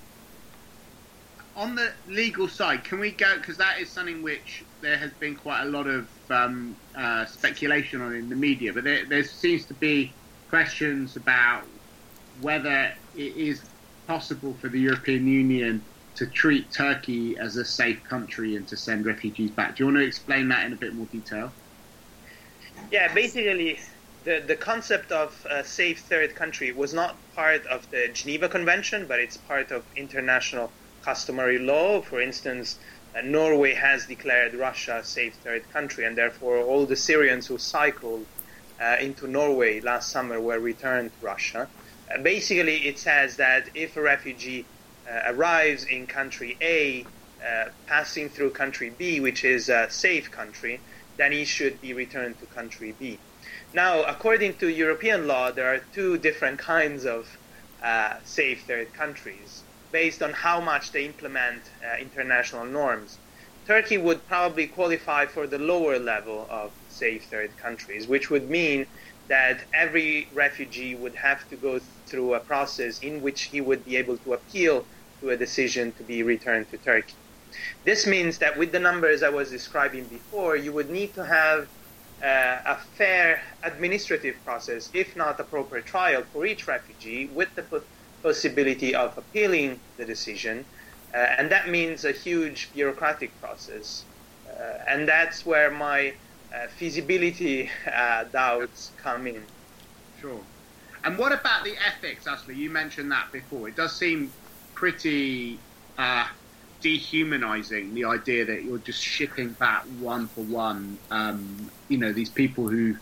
On 1.57 1.75
the 1.75 1.91
legal 2.07 2.49
side, 2.49 2.85
can 2.85 3.01
we 3.01 3.11
go? 3.11 3.35
Because 3.37 3.57
that 3.57 3.81
is 3.81 3.89
something 3.89 4.23
which 4.23 4.63
there 4.83 4.99
has 4.99 5.11
been 5.13 5.35
quite 5.35 5.63
a 5.63 5.65
lot 5.65 5.87
of 5.87 6.07
um, 6.31 6.77
uh, 6.95 7.25
speculation 7.25 8.03
on 8.03 8.15
in 8.15 8.29
the 8.29 8.37
media, 8.37 8.75
but 8.75 8.85
there, 8.85 9.07
there, 9.07 9.25
seems 9.25 9.65
to 9.65 9.75
be 9.75 10.13
questions 10.51 11.17
about 11.17 11.63
whether 12.43 12.93
it 13.17 13.37
is 13.37 13.63
possible 14.07 14.55
for 14.61 14.69
the 14.69 14.79
European 14.79 15.27
Union 15.27 15.83
to 16.17 16.27
treat 16.27 16.71
Turkey 16.71 17.39
as 17.39 17.57
a 17.57 17.65
safe 17.65 18.05
country 18.05 18.57
and 18.57 18.69
to 18.69 18.77
send 18.77 19.07
refugees 19.07 19.51
back. 19.51 19.77
Do 19.77 19.85
you 19.85 19.87
want 19.87 19.97
to 19.97 20.07
explain 20.07 20.49
that 20.49 20.67
in 20.67 20.75
a 20.75 20.77
bit 20.77 20.95
more 20.95 21.07
detail? 21.07 21.51
Yeah, 22.91 23.13
basically, 23.15 23.81
the, 24.25 24.43
the 24.47 24.57
concept 24.57 25.11
of 25.11 25.47
a 25.49 25.65
safe 25.65 26.01
third 26.01 26.35
country 26.35 26.73
was 26.73 26.93
not 26.93 27.17
part 27.35 27.67
of 27.67 27.91
the 27.91 28.09
Geneva 28.13 28.49
Convention, 28.49 29.07
but 29.07 29.21
it's 29.21 29.39
part 29.39 29.71
of 29.71 29.85
international 29.97 30.71
customary 31.07 31.59
law. 31.59 32.01
For 32.01 32.21
instance, 32.21 32.79
uh, 33.15 33.21
Norway 33.21 33.75
has 33.75 34.07
declared 34.07 34.53
Russia 34.55 34.97
a 35.03 35.05
safe 35.05 35.35
third 35.45 35.63
country, 35.73 36.05
and 36.05 36.19
therefore 36.19 36.59
all 36.59 36.85
the 36.85 36.97
Syrians 36.97 37.47
who 37.47 37.59
cycled 37.59 38.27
uh, 38.81 38.97
into 39.07 39.29
Norway 39.29 39.81
last 39.81 40.11
summer 40.11 40.39
were 40.41 40.59
returned 40.59 41.11
to 41.13 41.27
Russia. 41.35 41.69
Uh, 42.11 42.19
basically, 42.33 42.79
it 42.91 42.99
says 42.99 43.37
that 43.37 43.63
if 43.75 43.97
a 43.97 44.03
refugee 44.03 44.65
uh, 44.65 45.33
arrives 45.33 45.85
in 45.85 46.09
country 46.09 46.57
A, 46.61 47.07
uh, 47.49 47.67
passing 47.87 48.29
through 48.29 48.51
country 48.51 48.91
B, 48.99 49.21
which 49.21 49.45
is 49.45 49.69
a 49.69 49.89
safe 49.89 50.27
country, 50.41 50.81
then 51.19 51.31
he 51.31 51.45
should 51.45 51.81
be 51.81 51.93
returned 51.95 52.35
to 52.41 52.47
country 52.47 52.91
B. 52.99 53.19
Now, 53.73 54.03
according 54.03 54.55
to 54.61 54.67
European 54.85 55.29
law, 55.29 55.53
there 55.53 55.69
are 55.73 55.81
two 55.95 56.19
different 56.19 56.59
kinds 56.59 57.07
of 57.07 57.21
uh, 57.81 58.15
safe 58.25 58.65
third 58.67 58.93
countries 58.93 59.63
based 60.03 60.23
on 60.23 60.33
how 60.47 60.61
much 60.61 60.85
they 60.93 61.07
implement 61.07 61.63
uh, 61.83 61.99
international 62.07 62.67
norms. 62.67 63.11
Turkey 63.67 63.99
would 64.07 64.21
probably 64.27 64.67
qualify 64.67 65.25
for 65.25 65.45
the 65.47 65.61
lower 65.73 65.99
level 65.99 66.47
of 66.51 66.71
safe 67.03 67.23
third 67.31 67.51
countries, 67.57 68.07
which 68.07 68.27
would 68.33 68.47
mean 68.51 68.81
that 69.29 69.57
every 69.73 70.29
refugee 70.35 70.95
would 71.03 71.17
have 71.29 71.41
to 71.49 71.57
go 71.57 71.81
through 72.09 72.35
a 72.35 72.41
process 72.53 72.99
in 73.09 73.23
which 73.23 73.41
he 73.53 73.63
would 73.69 73.83
be 73.87 73.97
able 73.97 74.19
to 74.19 74.35
appeal 74.35 74.85
to 75.21 75.31
a 75.31 75.37
decision 75.47 75.85
to 75.99 76.03
be 76.13 76.23
returned 76.23 76.67
to 76.71 76.77
Turkey. 76.77 77.15
This 77.89 78.07
means 78.07 78.37
that 78.43 78.59
with 78.61 78.71
the 78.73 78.83
numbers 78.89 79.23
I 79.23 79.31
was 79.31 79.49
describing 79.59 80.05
before, 80.19 80.57
you 80.65 80.73
would 80.77 80.91
need 80.91 81.15
to 81.15 81.25
have 81.25 81.61
uh, 82.23 82.75
a 82.75 82.77
fair 82.99 83.41
administrative 83.63 84.37
process, 84.45 84.91
if 84.93 85.09
not 85.17 85.41
a 85.41 85.45
proper 85.45 85.81
trial 85.81 86.23
for 86.33 86.45
each 86.45 86.67
refugee, 86.67 87.23
with 87.39 87.49
the 87.55 87.63
possibility 88.23 88.95
of 88.95 89.17
appealing 89.17 89.79
the 89.97 90.05
decision. 90.05 90.65
Uh, 91.15 91.19
and 91.39 91.51
that 91.51 91.69
means 91.69 92.05
a 92.05 92.13
huge 92.13 92.71
bureaucratic 92.75 93.31
process. 93.41 94.05
Uh, 94.49 94.79
and 94.89 95.09
that's 95.09 95.47
where 95.47 95.71
my 95.71 96.13
uh, 96.55 96.67
feasibility 96.77 97.71
uh, 97.95 98.25
doubts 98.25 98.91
come 99.03 99.27
in. 99.27 99.43
Sure. 100.21 100.41
And 101.05 101.17
what 101.19 101.33
about 101.33 101.65
the 101.65 101.75
ethics, 101.87 102.25
Asli? 102.25 102.57
You 102.57 102.71
mentioned 102.71 103.11
that 103.13 103.31
before. 103.33 103.69
It 103.69 103.77
does 103.77 103.95
seem 103.95 104.33
pretty 104.75 105.59
uh, 105.99 106.27
dehumanizing 106.81 107.95
the 107.95 108.05
idea 108.05 108.45
that 108.45 108.65
you're 108.65 108.79
just 108.79 109.03
shipping 109.03 109.51
back 109.51 109.85
one 110.01 110.27
for 110.29 110.43
one, 110.43 110.99
um, 111.11 111.71
you 111.89 111.99
know, 111.99 112.13
these 112.13 112.29
people 112.29 112.69
who 112.69 112.97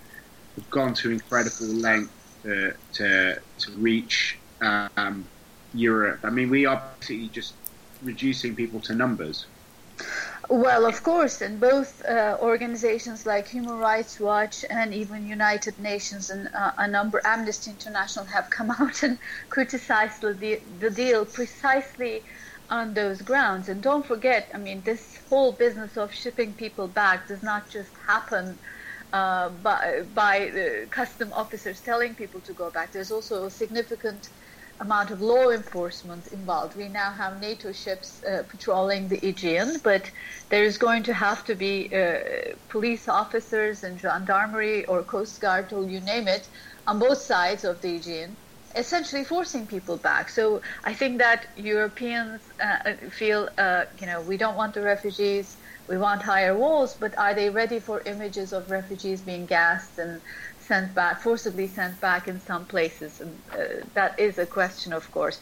have 0.56 0.70
gone 0.70 0.94
to 0.94 1.10
incredible 1.10 1.66
lengths 1.66 2.12
to, 2.42 2.74
to, 2.92 3.40
to 3.58 3.72
reach 3.72 4.38
um, 4.64 5.26
Europe. 5.74 6.20
I 6.22 6.30
mean, 6.30 6.50
we 6.50 6.66
are 6.66 6.82
basically 7.00 7.28
just 7.28 7.54
reducing 8.02 8.54
people 8.54 8.80
to 8.80 8.94
numbers. 8.94 9.46
Well, 10.50 10.84
of 10.84 11.02
course, 11.02 11.40
and 11.40 11.58
both 11.58 12.04
uh, 12.04 12.36
organizations 12.40 13.24
like 13.24 13.48
Human 13.48 13.78
Rights 13.78 14.20
Watch 14.20 14.64
and 14.68 14.92
even 14.92 15.26
United 15.26 15.78
Nations 15.78 16.28
and 16.30 16.50
uh, 16.54 16.72
a 16.76 16.86
number, 16.86 17.20
Amnesty 17.24 17.70
International, 17.70 18.26
have 18.26 18.50
come 18.50 18.70
out 18.78 19.02
and 19.02 19.18
criticized 19.48 20.20
the, 20.20 20.60
the 20.80 20.90
deal 20.90 21.24
precisely 21.24 22.22
on 22.68 22.92
those 22.94 23.22
grounds. 23.22 23.68
And 23.68 23.82
don't 23.82 24.04
forget, 24.04 24.50
I 24.52 24.58
mean, 24.58 24.82
this 24.82 25.20
whole 25.30 25.52
business 25.52 25.96
of 25.96 26.12
shipping 26.12 26.52
people 26.52 26.88
back 26.88 27.28
does 27.28 27.42
not 27.42 27.70
just 27.70 27.90
happen 28.06 28.58
uh, 29.12 29.48
by, 29.48 30.02
by 30.14 30.86
custom 30.90 31.32
officers 31.32 31.80
telling 31.80 32.14
people 32.14 32.40
to 32.40 32.52
go 32.52 32.70
back. 32.70 32.92
There's 32.92 33.12
also 33.12 33.46
a 33.46 33.50
significant 33.50 34.28
amount 34.80 35.10
of 35.10 35.20
law 35.20 35.50
enforcement 35.50 36.26
involved. 36.28 36.76
We 36.76 36.88
now 36.88 37.12
have 37.12 37.40
NATO 37.40 37.72
ships 37.72 38.22
uh, 38.24 38.42
patrolling 38.48 39.08
the 39.08 39.24
Aegean, 39.26 39.80
but 39.82 40.10
there 40.50 40.64
is 40.64 40.78
going 40.78 41.04
to 41.04 41.14
have 41.14 41.44
to 41.44 41.54
be 41.54 41.94
uh, 41.94 42.18
police 42.68 43.08
officers 43.08 43.82
and 43.82 43.98
gendarmerie 43.98 44.84
or 44.86 45.04
coast 45.04 45.40
guard, 45.40 45.72
or 45.72 45.88
you 45.88 46.00
name 46.00 46.28
it, 46.28 46.48
on 46.86 46.98
both 46.98 47.18
sides 47.18 47.64
of 47.64 47.80
the 47.80 47.96
Aegean 47.96 48.36
essentially 48.76 49.24
forcing 49.24 49.66
people 49.66 49.98
back. 49.98 50.28
So 50.28 50.60
I 50.82 50.94
think 50.94 51.18
that 51.18 51.46
Europeans 51.56 52.42
uh, 52.60 52.94
feel, 53.10 53.48
uh, 53.56 53.84
you 54.00 54.06
know, 54.06 54.20
we 54.20 54.36
don't 54.36 54.56
want 54.56 54.74
the 54.74 54.82
refugees, 54.82 55.56
we 55.88 55.96
want 55.96 56.22
higher 56.22 56.56
walls, 56.56 56.96
but 56.98 57.16
are 57.18 57.34
they 57.34 57.50
ready 57.50 57.78
for 57.78 58.02
images 58.06 58.52
of 58.52 58.70
refugees 58.70 59.22
being 59.22 59.46
gassed 59.46 59.98
and 59.98 60.20
sent 60.66 60.94
back, 60.94 61.20
forcibly 61.20 61.66
sent 61.66 62.00
back 62.00 62.28
in 62.28 62.40
some 62.40 62.66
places? 62.66 63.20
And 63.20 63.42
uh, 63.52 63.84
that 63.94 64.18
is 64.18 64.38
a 64.38 64.46
question, 64.46 64.92
of 64.92 65.10
course, 65.10 65.40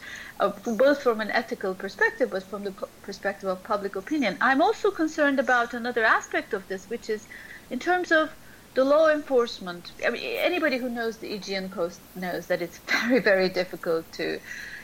both 0.65 1.01
from 1.01 1.21
an 1.21 1.31
ethical 1.31 1.73
perspective, 1.75 2.29
but 2.31 2.43
from 2.43 2.63
the 2.63 2.73
perspective 3.01 3.49
of 3.49 3.63
public 3.63 3.95
opinion. 3.95 4.37
I'm 4.41 4.61
also 4.61 4.91
concerned 4.91 5.39
about 5.39 5.73
another 5.73 6.03
aspect 6.03 6.53
of 6.53 6.67
this, 6.67 6.89
which 6.89 7.09
is 7.09 7.27
in 7.69 7.79
terms 7.79 8.11
of 8.11 8.29
the 8.75 8.83
law 8.83 9.09
enforcement, 9.09 9.91
I 10.05 10.09
mean, 10.09 10.23
anybody 10.23 10.77
who 10.77 10.89
knows 10.89 11.17
the 11.17 11.33
Aegean 11.33 11.69
coast 11.69 12.01
knows 12.15 12.47
that 12.47 12.61
it's 12.61 12.77
very, 12.89 13.19
very 13.19 13.49
difficult 13.49 14.11
to 14.13 14.39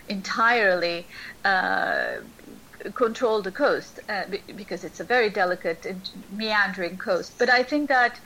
entirely 0.08 1.08
uh, 1.43 2.17
control 2.93 3.41
the 3.41 3.51
coast 3.51 4.00
uh, 4.10 4.24
because 4.55 4.84
it's 4.84 5.00
a 5.00 5.03
very 5.03 5.29
delicate 5.29 5.86
and 5.86 6.10
meandering 6.31 6.98
coast. 6.98 7.34
But 7.38 7.50
I 7.50 7.63
think 7.63 7.89
that 7.89 8.19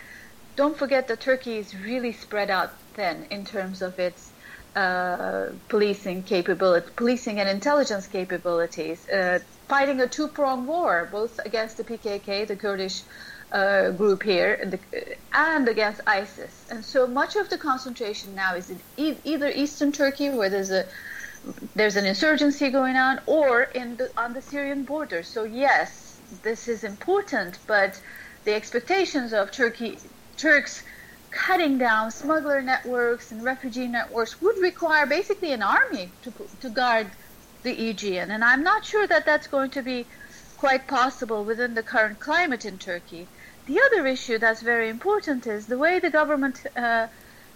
don't 0.56 0.78
forget 0.78 1.08
that 1.08 1.20
Turkey 1.20 1.58
is 1.58 1.76
really 1.76 2.12
spread 2.12 2.50
out 2.50 2.74
thin 2.94 3.26
in 3.32 3.46
terms 3.46 3.82
of 3.82 4.00
its 4.00 4.32
uh, 4.76 5.48
policing 5.68 6.24
capability, 6.24 6.88
policing 6.96 7.40
and 7.40 7.50
intelligence 7.50 8.08
capabilities, 8.08 9.08
uh, 9.10 9.40
fighting 9.68 10.02
a 10.02 10.08
two-pronged 10.08 10.68
war, 10.68 11.08
both 11.12 11.40
against 11.46 11.78
the 11.78 11.84
PKK, 11.84 12.48
the 12.48 12.56
Kurdish 12.56 13.02
uh, 13.52 13.92
group 13.92 14.24
here 14.24 14.58
and, 14.62 14.72
the, 14.72 14.80
and, 15.34 15.68
against 15.68 16.02
ISIS. 16.08 16.66
And 16.72 16.84
so 16.84 17.06
much 17.06 17.36
of 17.36 17.50
the 17.50 17.58
concentration 17.58 18.34
now 18.34 18.56
is 18.56 18.72
in 18.72 18.80
e- 18.98 19.18
either 19.24 19.50
eastern 19.50 19.92
Turkey, 19.92 20.30
where 20.30 20.50
there's 20.50 20.72
a 20.72 20.86
there's 21.76 21.98
an 21.98 22.06
insurgency 22.06 22.70
going 22.70 22.96
on, 22.96 23.20
or 23.26 23.64
in 23.64 23.98
the, 23.98 24.10
on 24.16 24.34
the 24.34 24.42
Syrian 24.42 24.84
border. 24.84 25.24
So 25.24 25.44
yes, 25.44 26.18
this 26.42 26.68
is 26.68 26.84
important, 26.84 27.60
but 27.68 28.00
the 28.46 28.54
expectations 28.54 29.34
of 29.34 29.52
Turkey 29.52 29.98
Turks 30.44 30.84
cutting 31.32 31.78
down 31.78 32.12
smuggler 32.12 32.62
networks 32.62 33.32
and 33.32 33.46
refugee 33.46 33.88
networks 33.88 34.42
would 34.42 34.58
require 34.58 35.06
basically 35.06 35.54
an 35.54 35.64
army 35.64 36.12
to 36.22 36.34
to 36.60 36.70
guard 36.70 37.10
the 37.62 37.72
Aegean, 37.72 38.30
and 38.30 38.44
I'm 38.44 38.62
not 38.62 38.84
sure 38.84 39.08
that 39.08 39.26
that's 39.26 39.48
going 39.48 39.70
to 39.70 39.82
be 39.82 40.06
quite 40.58 40.86
possible 40.86 41.46
within 41.46 41.76
the 41.76 41.82
current 41.82 42.20
climate 42.20 42.66
in 42.66 42.78
Turkey. 42.78 43.30
The 43.68 43.80
other 43.86 44.06
issue 44.06 44.38
that's 44.38 44.62
very 44.62 44.90
important 44.90 45.48
is 45.48 45.68
the 45.68 45.78
way 45.78 46.00
the 46.00 46.10
government 46.10 46.66
uh, 46.76 47.08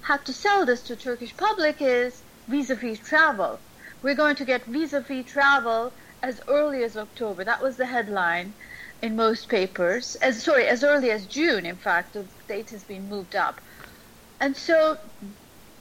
had 0.03 0.23
to 0.23 0.31
sell 0.31 0.65
this 0.65 0.81
to 0.83 0.95
Turkish 0.95 1.35
public 1.35 1.81
is 1.81 2.21
visa-free 2.47 2.95
travel. 2.95 3.59
We're 4.01 4.15
going 4.23 4.37
to 4.37 4.45
get 4.45 4.63
visa-free 4.63 5.23
travel 5.23 5.91
as 6.23 6.39
early 6.47 6.85
as 6.85 6.95
October. 6.95 7.43
That 7.43 7.61
was 7.61 7.75
the 7.75 7.87
headline 7.87 8.53
in 9.01 9.15
most 9.15 9.47
papers. 9.49 10.15
As 10.21 10.43
sorry, 10.43 10.67
as 10.67 10.83
early 10.83 11.11
as 11.11 11.25
June. 11.25 11.65
In 11.65 11.75
fact, 11.75 12.13
the 12.13 12.25
date 12.47 12.69
has 12.71 12.83
been 12.83 13.09
moved 13.09 13.35
up, 13.35 13.61
and 14.39 14.55
so 14.55 14.97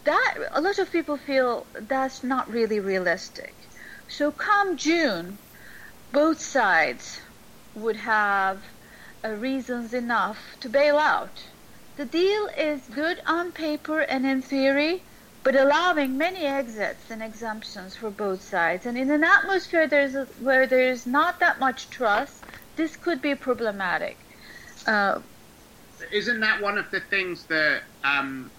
that 0.04 0.34
a 0.52 0.60
lot 0.60 0.78
of 0.78 0.92
people 0.92 1.16
feel 1.16 1.66
that's 1.74 2.22
not 2.22 2.50
really 2.50 2.80
realistic. 2.80 3.54
So 4.08 4.30
come 4.30 4.76
June, 4.76 5.38
both 6.12 6.40
sides 6.40 7.20
would 7.74 7.96
have 7.96 8.62
uh, 9.24 9.30
reasons 9.30 9.92
enough 9.92 10.38
to 10.60 10.68
bail 10.68 10.98
out. 10.98 11.42
The 11.96 12.04
deal 12.04 12.48
is 12.56 12.82
good 12.94 13.20
on 13.26 13.52
paper 13.52 14.00
and 14.00 14.24
in 14.24 14.42
theory, 14.42 15.02
but 15.42 15.56
allowing 15.56 16.16
many 16.16 16.40
exits 16.44 17.10
and 17.10 17.22
exemptions 17.22 17.96
for 17.96 18.10
both 18.10 18.42
sides. 18.42 18.86
And 18.86 18.96
in 18.96 19.10
an 19.10 19.24
atmosphere 19.24 19.88
there's 19.88 20.14
a, 20.14 20.26
where 20.40 20.66
there's 20.66 21.06
not 21.06 21.40
that 21.40 21.58
much 21.58 21.90
trust, 21.90 22.44
this 22.76 22.96
could 22.96 23.20
be 23.20 23.34
problematic. 23.34 24.16
Uh, 24.86 25.20
Isn't 26.12 26.40
that 26.40 26.60
one 26.60 26.78
of 26.78 26.90
the 26.90 27.00
things 27.00 27.44
that 27.44 27.82
um, 28.04 28.50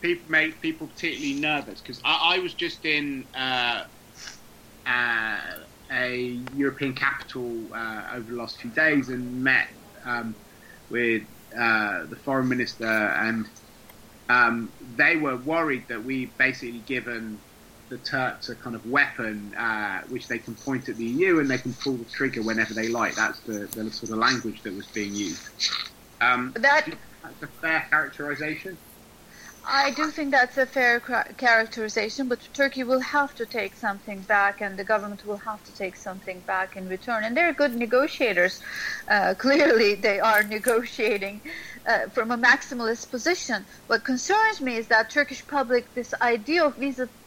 people 0.00 0.30
make 0.30 0.60
people 0.60 0.86
particularly 0.88 1.34
nervous? 1.34 1.80
Because 1.80 2.00
I, 2.04 2.36
I, 2.36 2.38
was 2.40 2.54
just 2.54 2.84
in 2.84 3.24
uh, 3.36 3.84
uh, 4.86 5.38
a 5.90 6.38
European 6.56 6.94
capital 6.94 7.56
uh, 7.72 8.10
over 8.14 8.32
the 8.32 8.36
last 8.36 8.60
few 8.60 8.70
days 8.70 9.08
and 9.08 9.44
met 9.44 9.68
um, 10.04 10.34
with 10.90 11.22
uh, 11.56 12.06
the 12.06 12.16
foreign 12.16 12.48
minister, 12.48 12.84
and 12.86 13.46
um, 14.28 14.72
they 14.96 15.16
were 15.16 15.36
worried 15.36 15.86
that 15.88 16.02
we 16.02 16.26
basically 16.38 16.82
given 16.86 17.38
the 17.92 17.98
Turks 17.98 18.48
a 18.48 18.54
kind 18.54 18.74
of 18.74 18.90
weapon 18.90 19.54
uh, 19.54 20.00
which 20.08 20.26
they 20.26 20.38
can 20.38 20.54
point 20.54 20.88
at 20.88 20.96
the 20.96 21.04
EU 21.04 21.40
and 21.40 21.50
they 21.50 21.58
can 21.58 21.74
pull 21.74 21.92
the 21.92 22.06
trigger 22.06 22.40
whenever 22.40 22.72
they 22.72 22.88
like. 22.88 23.14
That's 23.14 23.40
the, 23.40 23.66
the 23.66 23.90
sort 23.90 24.12
of 24.12 24.18
language 24.18 24.62
that 24.62 24.74
was 24.74 24.86
being 24.86 25.14
used. 25.14 25.50
Um, 26.22 26.52
that, 26.56 26.88
that's 27.22 27.42
a 27.42 27.46
fair 27.46 27.86
characterization. 27.90 28.78
I 29.64 29.90
do 29.90 30.10
think 30.10 30.30
that's 30.30 30.56
a 30.56 30.64
fair 30.66 30.98
characterization, 31.36 32.28
but 32.28 32.40
Turkey 32.54 32.82
will 32.82 33.00
have 33.00 33.34
to 33.36 33.46
take 33.46 33.76
something 33.76 34.20
back, 34.22 34.60
and 34.60 34.76
the 34.76 34.82
government 34.82 35.24
will 35.24 35.36
have 35.36 35.62
to 35.64 35.72
take 35.74 35.94
something 35.94 36.40
back 36.40 36.76
in 36.76 36.88
return. 36.88 37.22
And 37.22 37.36
they're 37.36 37.52
good 37.52 37.76
negotiators. 37.76 38.60
Uh, 39.06 39.34
clearly, 39.38 39.94
they 39.94 40.18
are 40.18 40.42
negotiating 40.58 41.42
uh, 41.86 42.08
from 42.08 42.32
a 42.32 42.38
maximalist 42.38 43.10
position. 43.10 43.64
What 43.86 44.02
concerns 44.02 44.60
me 44.60 44.76
is 44.76 44.88
that 44.88 45.10
Turkish 45.10 45.46
public, 45.46 45.94
this 45.94 46.12
idea 46.20 46.64
of 46.64 46.76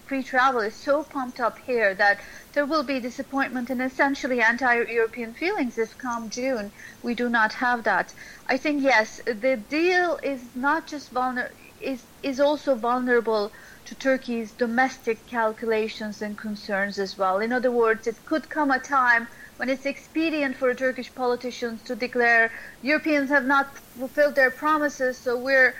visa-free 0.07 0.23
travel, 0.23 0.61
is 0.61 0.75
so 0.75 1.03
pumped 1.03 1.39
up 1.39 1.57
here 1.65 1.95
that 1.95 2.19
there 2.53 2.65
will 2.65 2.83
be 2.83 2.99
disappointment 2.99 3.69
and 3.71 3.81
essentially 3.81 4.39
anti-European 4.39 5.33
feelings 5.33 5.77
if 5.79 5.97
come 5.97 6.29
June 6.29 6.71
we 7.01 7.15
do 7.15 7.27
not 7.27 7.53
have 7.53 7.83
that. 7.83 8.13
I 8.47 8.57
think 8.57 8.83
yes, 8.83 9.19
the 9.25 9.57
deal 9.69 10.19
is 10.21 10.41
not 10.55 10.87
just 10.87 11.09
vulnerable 11.09 11.49
is 11.81 12.03
is 12.23 12.39
also 12.39 12.75
vulnerable 12.75 13.51
to 13.85 13.95
Turkey's 13.95 14.51
domestic 14.53 15.25
calculations 15.27 16.21
and 16.21 16.37
concerns 16.37 16.97
as 16.99 17.17
well. 17.17 17.39
In 17.39 17.51
other 17.51 17.71
words, 17.71 18.07
it 18.07 18.25
could 18.25 18.49
come 18.49 18.71
a 18.71 18.79
time 18.79 19.27
when 19.57 19.69
it's 19.69 19.85
expedient 19.85 20.55
for 20.55 20.73
Turkish 20.73 21.13
politicians 21.13 21.81
to 21.83 21.95
declare 21.95 22.51
Europeans 22.81 23.29
have 23.29 23.45
not 23.45 23.77
fulfilled 23.97 24.35
their 24.35 24.51
promises, 24.51 25.17
so 25.17 25.37
we're 25.37 25.73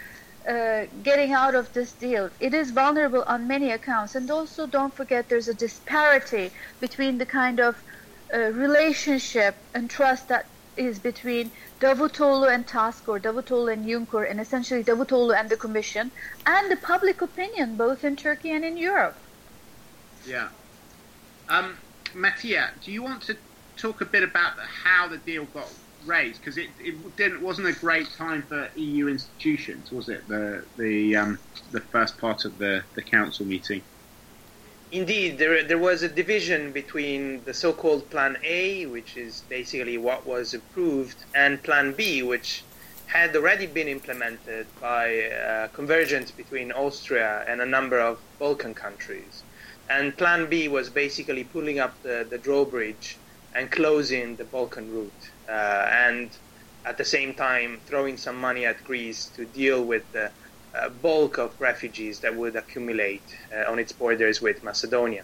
uh, 0.47 0.85
getting 1.03 1.33
out 1.33 1.55
of 1.55 1.73
this 1.73 1.91
deal. 1.93 2.29
It 2.39 2.53
is 2.53 2.71
vulnerable 2.71 3.23
on 3.23 3.47
many 3.47 3.71
accounts. 3.71 4.15
And 4.15 4.29
also, 4.29 4.67
don't 4.67 4.93
forget, 4.93 5.27
there's 5.29 5.47
a 5.47 5.53
disparity 5.53 6.51
between 6.79 7.17
the 7.17 7.25
kind 7.25 7.59
of 7.59 7.75
uh, 8.33 8.51
relationship 8.51 9.55
and 9.73 9.89
trust 9.89 10.27
that 10.27 10.45
is 10.77 10.99
between 10.99 11.51
Davutoglu 11.79 12.53
and 12.53 12.67
Tusk, 12.67 13.07
or 13.07 13.19
Davutoglu 13.19 13.71
and 13.71 13.85
Juncker, 13.85 14.29
and 14.29 14.39
essentially 14.39 14.83
Davutoglu 14.83 15.37
and 15.37 15.49
the 15.49 15.57
Commission, 15.57 16.11
and 16.45 16.71
the 16.71 16.77
public 16.77 17.21
opinion, 17.21 17.75
both 17.75 18.03
in 18.03 18.15
Turkey 18.15 18.51
and 18.51 18.63
in 18.63 18.77
Europe. 18.77 19.15
Yeah. 20.27 20.49
Um, 21.49 21.77
Mattia, 22.13 22.71
do 22.83 22.91
you 22.91 23.03
want 23.03 23.21
to 23.23 23.37
talk 23.77 24.01
a 24.01 24.05
bit 24.05 24.23
about 24.23 24.53
how 24.59 25.07
the 25.07 25.17
deal 25.17 25.45
got 25.45 25.71
raised? 26.05 26.39
Because 26.39 26.57
it, 26.57 26.69
it 26.79 27.15
didn't 27.15 27.41
wasn't 27.41 27.67
a 27.67 27.73
great 27.73 28.09
time 28.17 28.41
for 28.43 28.69
EU 28.75 29.07
institutions, 29.07 29.91
was 29.91 30.09
it? 30.09 30.27
The 30.27 30.63
the 30.77 31.15
um, 31.15 31.39
the 31.71 31.81
first 31.81 32.17
part 32.17 32.45
of 32.45 32.57
the, 32.57 32.83
the 32.93 33.01
council 33.01 33.45
meeting. 33.45 33.81
Indeed, 34.91 35.39
there, 35.39 35.63
there 35.63 35.79
was 35.79 36.03
a 36.03 36.07
division 36.07 36.71
between 36.71 37.43
the 37.43 37.53
so 37.53 37.73
called 37.73 38.09
Plan 38.11 38.37
A, 38.43 38.85
which 38.85 39.17
is 39.17 39.41
basically 39.49 39.97
what 39.97 40.25
was 40.25 40.53
approved, 40.53 41.17
and 41.33 41.61
Plan 41.63 41.91
B, 41.93 42.21
which 42.21 42.63
had 43.07 43.35
already 43.35 43.65
been 43.65 43.87
implemented 43.87 44.67
by 44.79 45.23
uh, 45.25 45.67
convergence 45.69 46.31
between 46.31 46.71
Austria 46.71 47.43
and 47.47 47.61
a 47.61 47.65
number 47.65 47.99
of 47.99 48.19
Balkan 48.39 48.73
countries. 48.73 49.43
And 49.89 50.15
Plan 50.17 50.47
B 50.49 50.67
was 50.67 50.89
basically 50.89 51.43
pulling 51.43 51.79
up 51.79 52.01
the, 52.03 52.25
the 52.29 52.37
drawbridge 52.37 53.17
and 53.53 53.71
closing 53.71 54.35
the 54.35 54.43
Balkan 54.43 54.91
route, 54.91 55.29
uh, 55.47 55.51
and 55.51 56.29
at 56.85 56.97
the 56.97 57.05
same 57.05 57.33
time 57.33 57.79
throwing 57.85 58.17
some 58.17 58.39
money 58.39 58.65
at 58.65 58.83
Greece 58.83 59.27
to 59.35 59.45
deal 59.45 59.83
with 59.83 60.03
the 60.11 60.31
bulk 61.01 61.37
of 61.37 61.59
refugees 61.59 62.19
that 62.19 62.35
would 62.35 62.55
accumulate 62.55 63.23
uh, 63.53 63.71
on 63.71 63.79
its 63.79 63.91
borders 63.91 64.41
with 64.41 64.63
Macedonia. 64.63 65.23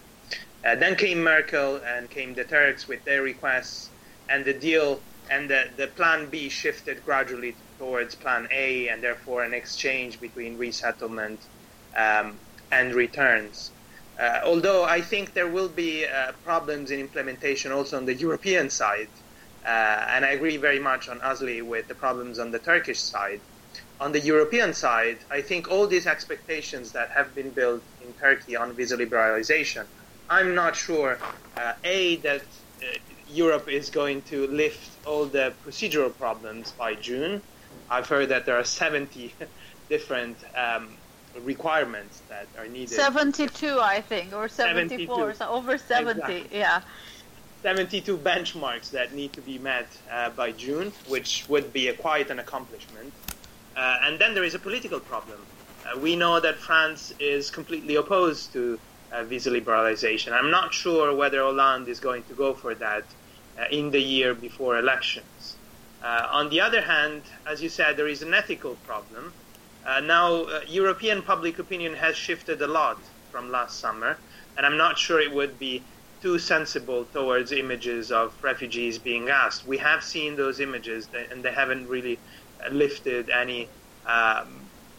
Uh, 0.63 0.75
then 0.75 0.95
came 0.95 1.23
Merkel 1.23 1.81
and 1.85 2.09
came 2.09 2.33
the 2.33 2.43
Turks 2.43 2.87
with 2.87 3.03
their 3.03 3.21
requests, 3.21 3.89
and 4.29 4.45
the 4.45 4.53
deal 4.53 5.01
and 5.29 5.49
the, 5.49 5.69
the 5.77 5.87
plan 5.87 6.27
B 6.29 6.49
shifted 6.49 7.03
gradually 7.05 7.55
towards 7.79 8.15
plan 8.15 8.47
A, 8.51 8.89
and 8.89 9.01
therefore 9.01 9.43
an 9.43 9.53
exchange 9.53 10.19
between 10.19 10.57
resettlement 10.57 11.39
um, 11.95 12.37
and 12.71 12.93
returns. 12.93 13.71
Uh, 14.19 14.41
although 14.43 14.83
I 14.83 15.01
think 15.01 15.33
there 15.33 15.47
will 15.47 15.69
be 15.69 16.05
uh, 16.05 16.33
problems 16.43 16.91
in 16.91 16.99
implementation 16.99 17.71
also 17.71 17.97
on 17.97 18.05
the 18.05 18.13
European 18.13 18.69
side, 18.69 19.09
uh, 19.65 19.67
and 19.67 20.25
I 20.25 20.29
agree 20.29 20.57
very 20.57 20.79
much 20.79 21.09
on 21.09 21.19
Aslı 21.19 21.63
with 21.63 21.87
the 21.87 21.95
problems 21.95 22.39
on 22.39 22.51
the 22.51 22.59
Turkish 22.59 22.99
side 22.99 23.41
on 24.01 24.11
the 24.11 24.19
European 24.19 24.73
side, 24.73 25.19
I 25.29 25.41
think 25.41 25.69
all 25.69 25.85
these 25.85 26.07
expectations 26.07 26.91
that 26.93 27.09
have 27.11 27.35
been 27.35 27.51
built 27.51 27.83
in 28.03 28.11
Turkey 28.13 28.55
on 28.55 28.73
visa 28.73 28.97
liberalization, 28.97 29.85
I'm 30.27 30.55
not 30.55 30.75
sure, 30.75 31.19
uh, 31.55 31.73
A, 31.83 32.15
that 32.17 32.41
uh, 32.41 32.85
Europe 33.29 33.69
is 33.69 33.91
going 33.91 34.23
to 34.23 34.47
lift 34.47 34.89
all 35.05 35.25
the 35.25 35.53
procedural 35.63 36.11
problems 36.17 36.71
by 36.71 36.95
June. 36.95 37.43
I've 37.91 38.07
heard 38.07 38.29
that 38.29 38.47
there 38.47 38.57
are 38.57 38.63
70 38.63 39.33
different 39.89 40.37
um, 40.55 40.95
requirements 41.43 42.23
that 42.27 42.47
are 42.57 42.67
needed. 42.67 42.89
72, 42.89 43.79
I 43.79 44.01
think, 44.01 44.33
or 44.33 44.47
74, 44.47 45.35
so 45.35 45.47
over 45.47 45.77
70, 45.77 46.19
exactly. 46.21 46.57
yeah. 46.57 46.81
72 47.61 48.17
benchmarks 48.17 48.89
that 48.89 49.13
need 49.13 49.31
to 49.33 49.41
be 49.41 49.59
met 49.59 49.87
uh, 50.11 50.31
by 50.31 50.51
June, 50.51 50.91
which 51.07 51.45
would 51.47 51.71
be 51.71 51.89
a, 51.89 51.93
quite 51.93 52.31
an 52.31 52.39
accomplishment. 52.39 53.13
Uh, 53.77 53.99
and 54.01 54.17
then 54.17 54.33
there 54.33 54.43
is 54.43 54.55
a 54.55 54.59
political 54.59 54.99
problem. 54.99 55.37
Uh, 55.85 55.99
we 55.99 56.15
know 56.15 56.39
that 56.39 56.55
France 56.55 57.13
is 57.19 57.51
completely 57.51 57.95
opposed 57.95 58.51
to 58.53 58.79
uh, 59.11 59.23
visa 59.23 59.51
liberalization. 59.51 60.33
I'm 60.33 60.49
not 60.49 60.73
sure 60.73 61.15
whether 61.15 61.43
Hollande 61.43 61.87
is 61.87 61.99
going 61.99 62.23
to 62.23 62.33
go 62.33 62.55
for 62.55 62.73
that 62.75 63.03
uh, 63.59 63.65
in 63.71 63.91
the 63.91 64.01
year 64.01 64.33
before 64.33 64.79
elections. 64.79 65.55
Uh, 66.01 66.27
on 66.31 66.49
the 66.49 66.61
other 66.61 66.81
hand, 66.81 67.21
as 67.45 67.61
you 67.61 67.69
said, 67.69 67.95
there 67.95 68.07
is 68.07 68.23
an 68.23 68.33
ethical 68.33 68.75
problem. 68.87 69.33
Now, 70.03 70.45
European 70.67 71.21
public 71.21 71.59
opinion 71.59 71.95
has 71.95 72.15
shifted 72.15 72.61
a 72.61 72.67
lot 72.67 72.97
from 73.31 73.51
last 73.51 73.79
summer, 73.79 74.17
and 74.55 74.65
I'm 74.65 74.77
not 74.77 74.97
sure 74.97 75.19
it 75.19 75.31
would 75.31 75.57
be 75.59 75.83
too 76.21 76.37
sensible 76.37 77.05
towards 77.13 77.51
images 77.51 78.11
of 78.11 78.33
refugees 78.43 78.97
being 78.97 79.29
asked. 79.29 79.65
We 79.67 79.77
have 79.79 80.03
seen 80.03 80.35
those 80.35 80.59
images, 80.59 81.07
and 81.31 81.41
they 81.43 81.51
haven't 81.51 81.87
really 81.87 82.19
lifted 82.71 83.29
any, 83.29 83.67
um, 84.05 84.47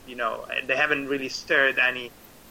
you 0.07 0.17
know, 0.17 0.45
they 0.67 0.77
haven't 0.77 1.07
really 1.07 1.29
stirred 1.29 1.79
any 1.79 2.11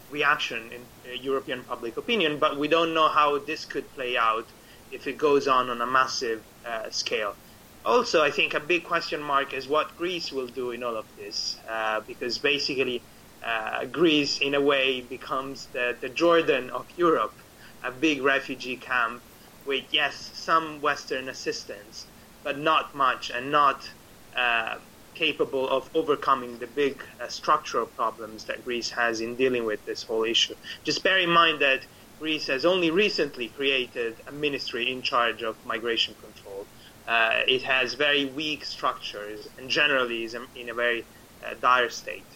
reaction 0.10 0.72
in 0.72 0.82
uh, 1.10 1.14
European 1.16 1.64
public 1.64 1.98
opinion. 1.98 2.38
But 2.40 2.58
we 2.58 2.68
don't 2.68 2.94
know 2.94 3.10
how 3.10 3.40
this 3.40 3.66
could 3.66 3.92
play 3.96 4.18
out 4.18 4.46
if 4.92 5.08
it 5.08 5.18
goes 5.18 5.48
on 5.48 5.70
on 5.70 5.82
a 5.82 5.86
massive 5.86 6.42
uh, 6.66 6.90
scale. 6.90 7.36
Also, 7.84 8.22
I 8.22 8.30
think 8.30 8.54
a 8.54 8.60
big 8.60 8.84
question 8.84 9.22
mark 9.22 9.54
is 9.54 9.68
what 9.68 9.98
Greece 9.98 10.32
will 10.32 10.48
do 10.48 10.72
in 10.72 10.84
all 10.84 10.96
of 10.96 11.06
this, 11.18 11.58
uh, 11.70 12.02
because 12.02 12.38
basically 12.38 13.02
uh, 13.44 13.86
Greece, 13.86 14.40
in 14.40 14.54
a 14.54 14.62
way, 14.62 15.02
becomes 15.02 15.66
the, 15.74 15.96
the 16.00 16.10
Jordan 16.10 16.70
of 16.70 16.86
Europe, 16.96 17.34
a 17.84 17.92
big 17.92 18.22
refugee 18.22 18.78
camp 18.78 19.22
with, 19.66 19.86
yes, 19.92 20.32
some 20.34 20.82
Western 20.82 21.30
assistance, 21.30 22.06
but 22.44 22.58
not 22.58 22.96
much 22.96 23.30
and 23.30 23.52
not 23.52 23.90
uh, 24.36 24.76
capable 25.14 25.70
of 25.70 25.90
overcoming 25.94 26.58
the 26.60 26.68
big 26.68 27.04
uh, 27.20 27.28
structural 27.28 27.86
problems 27.86 28.46
that 28.46 28.64
Greece 28.64 28.90
has 28.90 29.22
in 29.22 29.36
dealing 29.36 29.66
with 29.66 29.84
this 29.86 30.04
whole 30.04 30.24
issue. 30.24 30.56
Just 30.84 31.04
bear 31.04 31.20
in 31.20 31.30
mind 31.30 31.62
that 31.62 31.86
Greece 32.20 32.48
has 32.48 32.66
only 32.66 32.92
recently 32.92 33.50
created 33.50 34.16
a 34.28 34.32
ministry 34.32 34.92
in 34.92 35.02
charge 35.02 35.42
of 35.42 35.56
migration 35.66 36.16
control. 36.16 36.66
Uh, 37.08 37.42
it 37.48 37.64
has 37.64 37.96
very 37.96 38.26
weak 38.26 38.64
structures 38.64 39.48
and 39.58 39.70
generally 39.70 40.24
is 40.24 40.36
in 40.56 40.70
a 40.70 40.74
very 40.74 41.04
uh, 41.46 41.56
dire 41.60 41.90
state. 41.90 42.32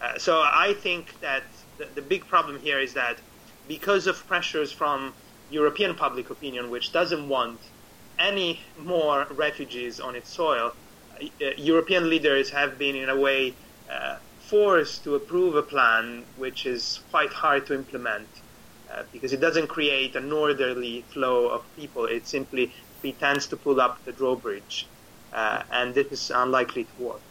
Uh, 0.00 0.18
so 0.18 0.40
I 0.40 0.74
think 0.74 1.18
that 1.20 1.44
the, 1.78 1.86
the 1.94 2.02
big 2.02 2.26
problem 2.26 2.58
here 2.60 2.78
is 2.80 2.94
that 2.94 3.18
because 3.68 4.06
of 4.06 4.26
pressures 4.26 4.72
from 4.72 5.12
European 5.50 5.94
public 5.94 6.30
opinion, 6.30 6.70
which 6.70 6.92
doesn't 6.92 7.28
want 7.28 7.60
any 8.18 8.60
more 8.78 9.26
refugees 9.30 10.00
on 10.00 10.14
its 10.14 10.30
soil, 10.30 10.72
uh, 11.20 11.46
European 11.56 12.08
leaders 12.08 12.50
have 12.50 12.78
been, 12.78 12.96
in 12.96 13.08
a 13.08 13.16
way, 13.16 13.54
uh, 13.90 14.16
forced 14.40 15.04
to 15.04 15.14
approve 15.14 15.54
a 15.54 15.62
plan 15.62 16.24
which 16.36 16.66
is 16.66 17.00
quite 17.10 17.32
hard 17.32 17.66
to 17.66 17.74
implement 17.74 18.28
uh, 18.90 19.04
because 19.12 19.32
it 19.32 19.40
doesn't 19.40 19.68
create 19.68 20.16
an 20.16 20.32
orderly 20.32 21.02
flow 21.12 21.48
of 21.48 21.62
people. 21.76 22.06
It 22.06 22.26
simply 22.26 22.72
pretends 23.00 23.46
to 23.48 23.56
pull 23.56 23.80
up 23.80 24.04
the 24.04 24.12
drawbridge, 24.12 24.86
uh, 25.32 25.62
and 25.70 25.94
this 25.94 26.10
is 26.10 26.30
unlikely 26.34 26.84
to 26.84 27.02
work. 27.02 27.22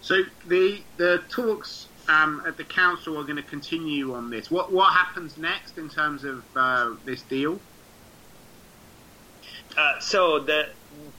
So 0.00 0.22
the 0.46 0.80
the 0.96 1.22
talks 1.28 1.87
um, 2.08 2.42
at 2.46 2.56
the 2.56 2.64
council 2.64 3.18
are 3.18 3.24
going 3.24 3.36
to 3.36 3.42
continue 3.42 4.14
on 4.14 4.30
this. 4.30 4.50
What 4.50 4.72
what 4.72 4.92
happens 4.92 5.36
next 5.36 5.78
in 5.78 5.88
terms 5.88 6.24
of 6.24 6.44
uh, 6.56 6.94
this 7.04 7.22
deal? 7.22 7.60
Uh, 9.76 10.00
so 10.00 10.40
the 10.40 10.68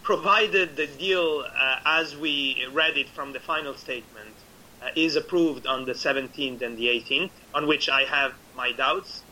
provided 0.04 0.76
the 0.76 0.88
deal, 0.88 1.46
uh, 1.48 1.80
as 1.86 2.18
we 2.18 2.66
read 2.74 2.98
it 2.98 3.08
from 3.10 3.32
the 3.34 3.40
final 3.40 3.76
statement, 3.76 4.36
uh, 4.82 4.90
is 4.96 5.16
approved 5.16 5.68
on 5.68 5.86
the 5.86 5.94
17th 5.94 6.62
and 6.62 6.78
the 6.78 6.88
18th, 6.88 7.32
on 7.54 7.68
which 7.68 7.90
I 7.90 8.04
have 8.04 8.34
my 8.56 8.72
doubts, 8.72 9.24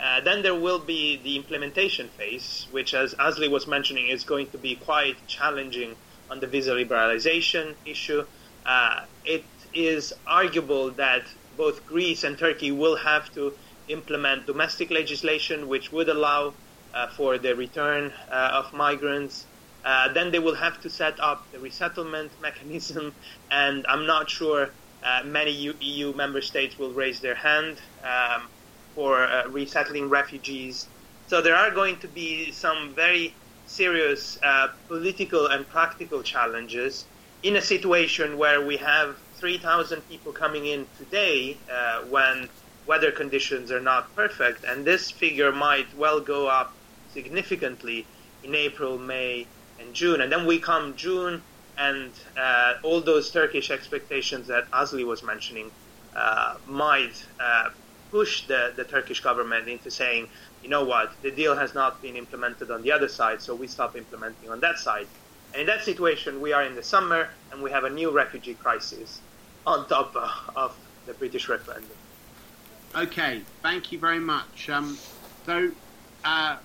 uh, 0.00 0.20
then 0.20 0.42
there 0.42 0.54
will 0.54 0.78
be 0.78 1.16
the 1.22 1.36
implementation 1.36 2.08
phase, 2.08 2.66
which, 2.70 2.94
as 2.94 3.14
Aslı 3.14 3.50
was 3.50 3.66
mentioning, 3.66 4.08
is 4.08 4.24
going 4.24 4.48
to 4.50 4.58
be 4.58 4.74
quite 4.74 5.16
challenging 5.26 5.94
on 6.30 6.40
the 6.40 6.46
visa 6.46 6.72
liberalization 6.72 7.74
issue. 7.84 8.24
Uh, 8.64 9.04
it 9.24 9.44
is 9.74 10.12
arguable 10.26 10.90
that 10.92 11.22
both 11.56 11.86
Greece 11.86 12.24
and 12.24 12.38
Turkey 12.38 12.72
will 12.72 12.96
have 12.96 13.32
to 13.34 13.52
implement 13.88 14.46
domestic 14.46 14.90
legislation 14.90 15.68
which 15.68 15.92
would 15.92 16.08
allow 16.08 16.54
uh, 16.94 17.08
for 17.08 17.38
the 17.38 17.54
return 17.54 18.12
uh, 18.30 18.62
of 18.62 18.72
migrants. 18.72 19.46
Uh, 19.84 20.12
then 20.12 20.30
they 20.30 20.38
will 20.38 20.54
have 20.54 20.80
to 20.80 20.88
set 20.88 21.18
up 21.20 21.50
the 21.52 21.58
resettlement 21.58 22.30
mechanism, 22.42 23.14
and 23.50 23.84
I'm 23.88 24.06
not 24.06 24.30
sure 24.30 24.70
uh, 25.02 25.22
many 25.24 25.74
EU 25.80 26.12
member 26.14 26.40
states 26.40 26.78
will 26.78 26.92
raise 26.92 27.20
their 27.20 27.34
hand 27.34 27.78
um, 28.04 28.42
for 28.94 29.24
uh, 29.24 29.48
resettling 29.48 30.08
refugees. 30.08 30.86
So 31.26 31.40
there 31.40 31.56
are 31.56 31.70
going 31.70 31.98
to 32.00 32.08
be 32.08 32.52
some 32.52 32.94
very 32.94 33.34
serious 33.66 34.38
uh, 34.42 34.68
political 34.86 35.46
and 35.46 35.68
practical 35.68 36.22
challenges 36.22 37.04
in 37.42 37.56
a 37.56 37.60
situation 37.60 38.38
where 38.38 38.64
we 38.64 38.76
have 38.76 39.16
3,000 39.42 40.08
people 40.08 40.30
coming 40.30 40.66
in 40.66 40.86
today 40.98 41.56
when 42.08 42.48
weather 42.86 43.10
conditions 43.10 43.72
are 43.72 43.80
not 43.80 44.14
perfect, 44.14 44.62
and 44.64 44.84
this 44.84 45.10
figure 45.10 45.50
might 45.50 45.86
well 45.96 46.20
go 46.20 46.46
up 46.46 46.72
significantly 47.12 48.06
in 48.44 48.54
April, 48.54 48.98
May, 48.98 49.48
and 49.80 49.92
June. 49.94 50.20
And 50.20 50.30
then 50.30 50.46
we 50.46 50.60
come 50.60 50.94
June, 50.94 51.42
and 51.76 52.12
uh, 52.36 52.74
all 52.84 53.00
those 53.00 53.32
Turkish 53.32 53.72
expectations 53.72 54.46
that 54.46 54.70
Aslı 54.70 55.04
was 55.06 55.24
mentioning 55.24 55.72
uh, 56.14 56.54
might 56.68 57.26
uh, 57.40 57.70
push 58.12 58.46
the, 58.46 58.72
the 58.76 58.84
Turkish 58.84 59.18
government 59.20 59.66
into 59.66 59.90
saying, 59.90 60.28
you 60.62 60.68
know 60.68 60.84
what, 60.84 61.12
the 61.22 61.32
deal 61.32 61.56
has 61.56 61.74
not 61.74 62.00
been 62.00 62.14
implemented 62.16 62.70
on 62.70 62.82
the 62.82 62.92
other 62.92 63.08
side, 63.08 63.42
so 63.42 63.56
we 63.56 63.66
stop 63.66 63.96
implementing 63.96 64.50
on 64.50 64.60
that 64.60 64.78
side. 64.78 65.08
And 65.52 65.62
in 65.62 65.66
that 65.66 65.82
situation, 65.82 66.40
we 66.40 66.52
are 66.52 66.62
in 66.62 66.76
the 66.76 66.82
summer, 66.84 67.28
and 67.50 67.60
we 67.60 67.72
have 67.72 67.82
a 67.82 67.90
new 67.90 68.12
refugee 68.12 68.54
crisis 68.54 69.20
on 69.66 69.88
top 69.88 70.14
of 70.56 70.76
the 71.06 71.14
British 71.14 71.48
referendum. 71.48 71.90
Okay, 72.94 73.42
thank 73.62 73.92
you 73.92 73.98
very 73.98 74.18
much. 74.18 74.68
Um, 74.68 74.98
so, 75.46 75.70
uh, 76.24 76.56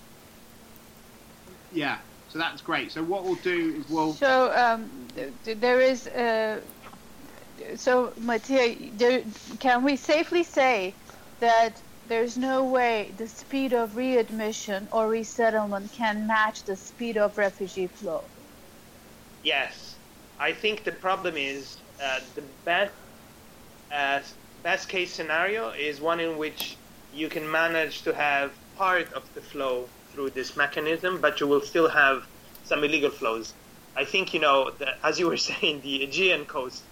yeah, 1.72 1.98
so 2.30 2.40
that's 2.40 2.62
great. 2.62 2.92
So 2.92 3.04
what 3.04 3.24
we'll 3.24 3.36
do 3.36 3.76
is 3.80 3.90
we'll. 3.90 4.14
So 4.14 4.54
um, 4.56 4.90
there 5.44 5.80
is. 5.80 6.08
Uh, 6.08 6.60
so 7.76 8.14
Mattia, 8.18 8.76
there, 8.98 9.24
can 9.60 9.84
we 9.84 9.96
safely 9.96 10.44
say 10.44 10.94
that 11.40 11.82
there's 12.08 12.38
no 12.38 12.64
way 12.64 13.12
the 13.18 13.28
speed 13.28 13.74
of 13.74 13.96
readmission 13.98 14.88
or 14.92 15.10
resettlement 15.10 15.92
can 15.92 16.28
match 16.28 16.64
the 16.64 16.76
speed 16.76 17.18
of 17.18 17.38
refugee 17.38 17.88
flow? 17.88 18.24
Yes, 19.44 19.96
I 20.40 20.52
think 20.54 20.84
the 20.84 20.92
problem 20.92 21.36
is 21.36 21.78
uh, 22.02 22.20
the 22.36 22.44
best 22.66 22.94
uh, 23.92 24.20
best 24.64 24.90
case 24.90 25.14
scenario 25.14 25.70
is 25.70 26.02
one 26.02 26.20
in 26.20 26.38
which 26.38 26.76
you 27.14 27.30
can 27.30 27.50
manage 27.50 28.02
to 28.04 28.14
have 28.14 28.52
part 28.78 29.12
of 29.14 29.24
the 29.34 29.42
flow 29.42 29.88
through 30.12 30.30
this 30.32 30.56
mechanism, 30.56 31.20
but 31.22 31.40
you 31.40 31.48
will 31.48 31.62
still 31.62 31.88
have 31.88 32.26
some 32.66 32.84
illegal 32.84 33.10
flows. 33.10 33.54
I 33.96 34.06
think 34.06 34.34
you 34.34 34.40
know, 34.40 34.72
the, 34.72 34.94
as 35.06 35.20
you 35.20 35.28
were 35.28 35.38
saying, 35.52 35.82
the 35.82 36.04
Aegean 36.04 36.46
coast 36.46 36.84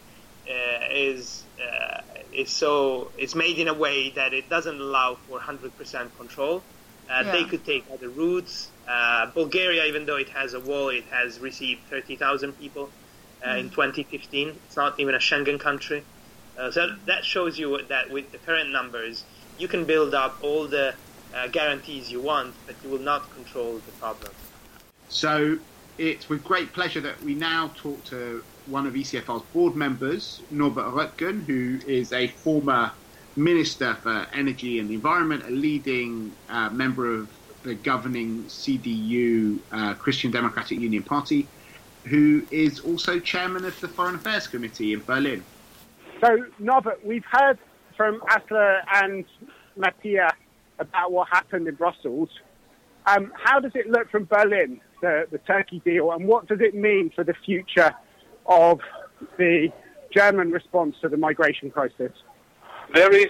uh, 0.49 0.53
is 0.91 1.43
uh, 1.61 2.01
is 2.33 2.49
so 2.49 3.11
it's 3.17 3.35
made 3.35 3.59
in 3.59 3.67
a 3.67 3.73
way 3.73 4.09
that 4.11 4.33
it 4.33 4.49
doesn't 4.49 4.79
allow 4.79 5.15
for 5.27 5.39
100% 5.39 6.17
control. 6.17 6.61
Uh, 7.09 7.23
yeah. 7.23 7.31
They 7.31 7.43
could 7.43 7.63
take 7.65 7.85
other 7.93 8.09
routes. 8.09 8.71
Uh, 8.87 9.27
Bulgaria, 9.27 9.85
even 9.85 10.05
though 10.05 10.17
it 10.17 10.29
has 10.29 10.53
a 10.53 10.59
wall, 10.59 10.89
it 10.89 11.05
has 11.11 11.39
received 11.39 11.81
30,000 11.89 12.53
people 12.53 12.89
mm. 13.45 13.59
in 13.59 13.69
2015. 13.69 14.49
It's 14.49 14.75
not 14.75 14.99
even 14.99 15.15
a 15.15 15.19
Schengen 15.19 15.59
country. 15.59 16.03
Uh, 16.57 16.71
so 16.71 16.95
that 17.05 17.25
shows 17.25 17.59
you 17.59 17.81
that 17.89 18.09
with 18.09 18.31
the 18.31 18.37
current 18.39 18.71
numbers, 18.71 19.23
you 19.57 19.67
can 19.67 19.85
build 19.85 20.13
up 20.13 20.37
all 20.41 20.67
the 20.67 20.93
uh, 21.33 21.47
guarantees 21.47 22.11
you 22.11 22.21
want, 22.21 22.53
but 22.65 22.75
you 22.83 22.89
will 22.89 22.99
not 22.99 23.29
control 23.33 23.79
the 23.85 23.91
problem. 23.93 24.31
So 25.09 25.57
it's 25.97 26.29
with 26.29 26.43
great 26.43 26.73
pleasure 26.73 27.01
that 27.01 27.21
we 27.23 27.35
now 27.35 27.71
talk 27.75 28.03
to 28.05 28.43
one 28.65 28.87
of 28.87 28.93
ECFR's 28.93 29.43
board 29.53 29.75
members, 29.75 30.41
Norbert 30.49 30.85
Röttgen, 30.93 31.43
who 31.43 31.79
is 31.87 32.11
a 32.13 32.27
former 32.27 32.91
Minister 33.35 33.95
for 33.95 34.27
Energy 34.33 34.79
and 34.79 34.89
the 34.89 34.93
Environment, 34.93 35.43
a 35.45 35.51
leading 35.51 36.31
uh, 36.49 36.69
member 36.69 37.13
of 37.13 37.29
the 37.63 37.75
governing 37.75 38.43
CDU 38.45 39.59
uh, 39.71 39.93
Christian 39.95 40.31
Democratic 40.31 40.79
Union 40.79 41.03
Party, 41.03 41.47
who 42.05 42.45
is 42.51 42.79
also 42.79 43.19
chairman 43.19 43.65
of 43.65 43.79
the 43.81 43.87
Foreign 43.87 44.15
Affairs 44.15 44.47
Committee 44.47 44.93
in 44.93 45.01
Berlin. 45.01 45.43
So, 46.21 46.45
Norbert, 46.59 47.05
we've 47.05 47.25
heard 47.29 47.57
from 47.97 48.21
Aslı 48.21 48.81
and 48.93 49.25
Mattia 49.75 50.33
about 50.79 51.11
what 51.11 51.27
happened 51.29 51.67
in 51.67 51.75
Brussels. 51.75 52.29
Um, 53.07 53.31
how 53.35 53.59
does 53.59 53.71
it 53.75 53.89
look 53.89 54.09
from 54.09 54.25
Berlin, 54.25 54.79
the, 55.01 55.27
the 55.31 55.37
Turkey 55.39 55.81
deal, 55.83 56.11
and 56.11 56.27
what 56.27 56.47
does 56.47 56.61
it 56.61 56.75
mean 56.75 57.11
for 57.15 57.23
the 57.23 57.35
future 57.45 57.93
of 58.45 58.79
the 59.37 59.69
German 60.13 60.51
response 60.51 60.95
to 61.01 61.09
the 61.09 61.17
migration 61.17 61.69
crisis? 61.69 62.11
There 62.93 63.13
is 63.13 63.27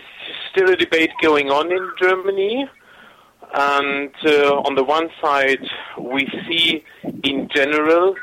still 0.51 0.69
a 0.69 0.75
debate 0.75 1.11
going 1.21 1.49
on 1.49 1.71
in 1.71 1.91
Germany. 1.99 2.69
And 3.53 4.13
uh, 4.25 4.59
on 4.65 4.75
the 4.75 4.83
one 4.83 5.09
side, 5.21 5.65
we 5.97 6.27
see 6.47 6.83
in 7.23 7.47
general 7.53 8.15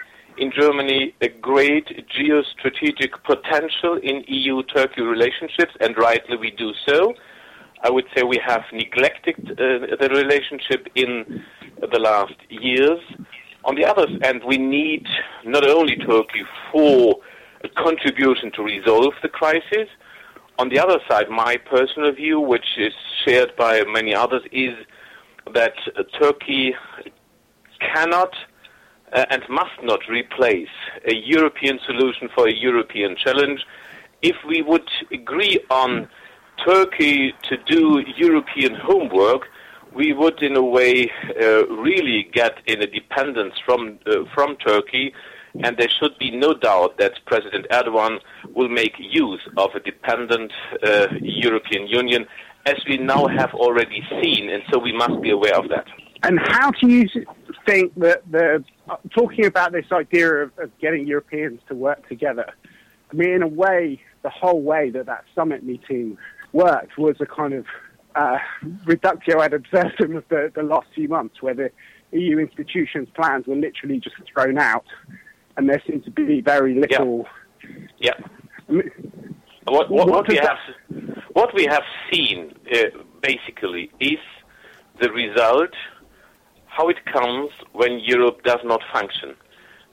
in 0.43 0.51
Germany 0.51 1.15
a 1.21 1.29
great 1.29 1.87
geostrategic 2.17 3.13
potential 3.23 3.95
in 4.03 4.25
EU 4.27 4.65
Turkey 4.65 5.03
relationships, 5.03 5.73
and 5.81 5.97
rightly 5.97 6.37
we 6.37 6.51
do 6.51 6.73
so. 6.85 7.15
I 7.85 7.91
would 7.91 8.07
say 8.13 8.25
we 8.25 8.41
have 8.45 8.65
neglected 8.73 9.37
uh, 9.53 9.55
the 10.03 10.09
relationship 10.23 10.89
in 10.97 11.45
the 11.81 12.01
last 12.01 12.35
years. 12.49 13.01
On 13.65 13.77
the 13.77 13.85
other 13.85 14.07
hand, 14.23 14.43
we 14.45 14.59
need 14.59 15.07
not 15.45 15.65
only 15.69 15.95
Turkey 15.97 16.45
for 16.73 17.21
a 17.63 17.69
contribution 17.69 18.51
to 18.57 18.63
resolve 18.65 19.15
the 19.23 19.29
crisis. 19.29 19.89
On 20.59 20.69
the 20.69 20.79
other 20.81 20.99
side, 21.09 21.29
my 21.31 21.57
personal 21.57 22.11
view, 22.13 22.41
which 22.41 22.69
is 22.79 22.95
shared 23.25 23.55
by 23.57 23.85
many 23.87 24.13
others, 24.13 24.43
is 24.51 24.75
that 25.55 25.75
Turkey 26.21 26.75
cannot 27.79 28.33
uh, 29.13 29.25
and 29.31 29.43
must 29.49 29.83
not 29.83 30.01
replace 30.09 30.69
a 31.07 31.15
European 31.15 31.79
solution 31.87 32.29
for 32.35 32.49
a 32.49 32.55
European 32.55 33.17
challenge. 33.17 33.65
If 34.23 34.37
we 34.47 34.63
would 34.63 34.89
agree 35.11 35.59
on 35.71 36.09
Turkey 36.65 37.35
to 37.49 37.57
do 37.67 38.03
European 38.17 38.75
homework, 38.75 39.49
we 39.95 40.13
would, 40.13 40.43
in 40.43 40.57
a 40.57 40.63
way, 40.63 41.11
uh, 41.41 41.67
really 41.67 42.29
get 42.33 42.59
in 42.67 42.83
a 42.83 42.87
dependence 42.87 43.55
from 43.65 43.99
uh, 44.07 44.25
from 44.35 44.57
Turkey, 44.57 45.13
and 45.63 45.77
there 45.77 45.91
should 45.91 46.17
be 46.19 46.31
no 46.31 46.55
doubt 46.55 46.97
that 46.99 47.13
President 47.27 47.67
Erdogan 47.71 48.19
will 48.55 48.69
make 48.69 48.95
use 48.99 49.47
of 49.59 49.75
a 49.75 49.81
dependent 49.81 50.51
uh, 50.83 51.09
European 51.21 51.87
Union, 51.89 52.27
as 52.65 52.77
we 52.89 52.97
now 52.97 53.27
have 53.27 53.53
already 53.55 54.03
seen, 54.23 54.49
and 54.51 54.63
so 54.73 54.79
we 54.79 54.93
must 54.93 55.21
be 55.21 55.31
aware 55.31 55.57
of 55.57 55.69
that. 55.69 55.87
And 56.23 56.39
how 56.39 56.71
do 56.71 56.89
you 56.89 57.09
think 57.67 57.95
that 57.97 58.23
the 58.31 58.65
talking 59.11 59.45
about 59.45 59.73
this 59.73 59.87
idea 59.91 60.33
of, 60.35 60.53
of 60.59 60.71
getting 60.79 61.07
Europeans 61.07 61.61
to 61.69 61.75
work 61.75 62.09
together? 62.09 62.47
I 63.11 63.15
mean, 63.15 63.31
in 63.31 63.43
a 63.43 63.49
way, 63.49 64.01
the 64.23 64.31
whole 64.31 64.63
way 64.63 64.91
that 64.91 65.07
that 65.07 65.25
summit 65.35 65.65
meeting 65.65 66.17
worked 66.53 66.97
was 66.97 67.17
a 67.21 67.27
kind 67.27 67.55
of 67.55 67.67
uh, 68.15 68.39
reductio 68.85 69.41
ad 69.41 69.53
absurdum 69.55 70.17
of 70.17 70.25
the, 70.29 70.53
the 70.55 70.63
last 70.63 70.87
few 70.95 71.09
months, 71.09 71.43
where 71.43 71.55
the 71.55 71.71
EU 72.13 72.39
institutions' 72.39 73.09
plans 73.15 73.47
were 73.47 73.57
literally 73.57 73.99
just 73.99 74.17
thrown 74.33 74.59
out, 74.59 74.87
and 75.57 75.69
there 75.69 75.83
seemed 75.87 76.05
to 76.05 76.11
be 76.11 76.41
very 76.41 76.75
little. 76.79 77.27
Yeah. 77.99 78.13
yeah. 78.69 78.83
what, 79.65 79.91
what, 79.91 80.09
what, 80.09 80.29
we 80.29 80.37
have, 80.37 80.59
what 81.33 81.55
we 81.55 81.65
have 81.65 81.85
seen 82.13 82.55
uh, 82.73 82.79
basically 83.23 83.91
is 83.99 84.19
the 85.01 85.11
result 85.11 85.71
how 86.77 86.89
it 86.89 87.05
comes 87.05 87.51
when 87.73 88.01
Europe 88.01 88.43
does 88.45 88.61
not 88.65 88.81
function. 88.93 89.35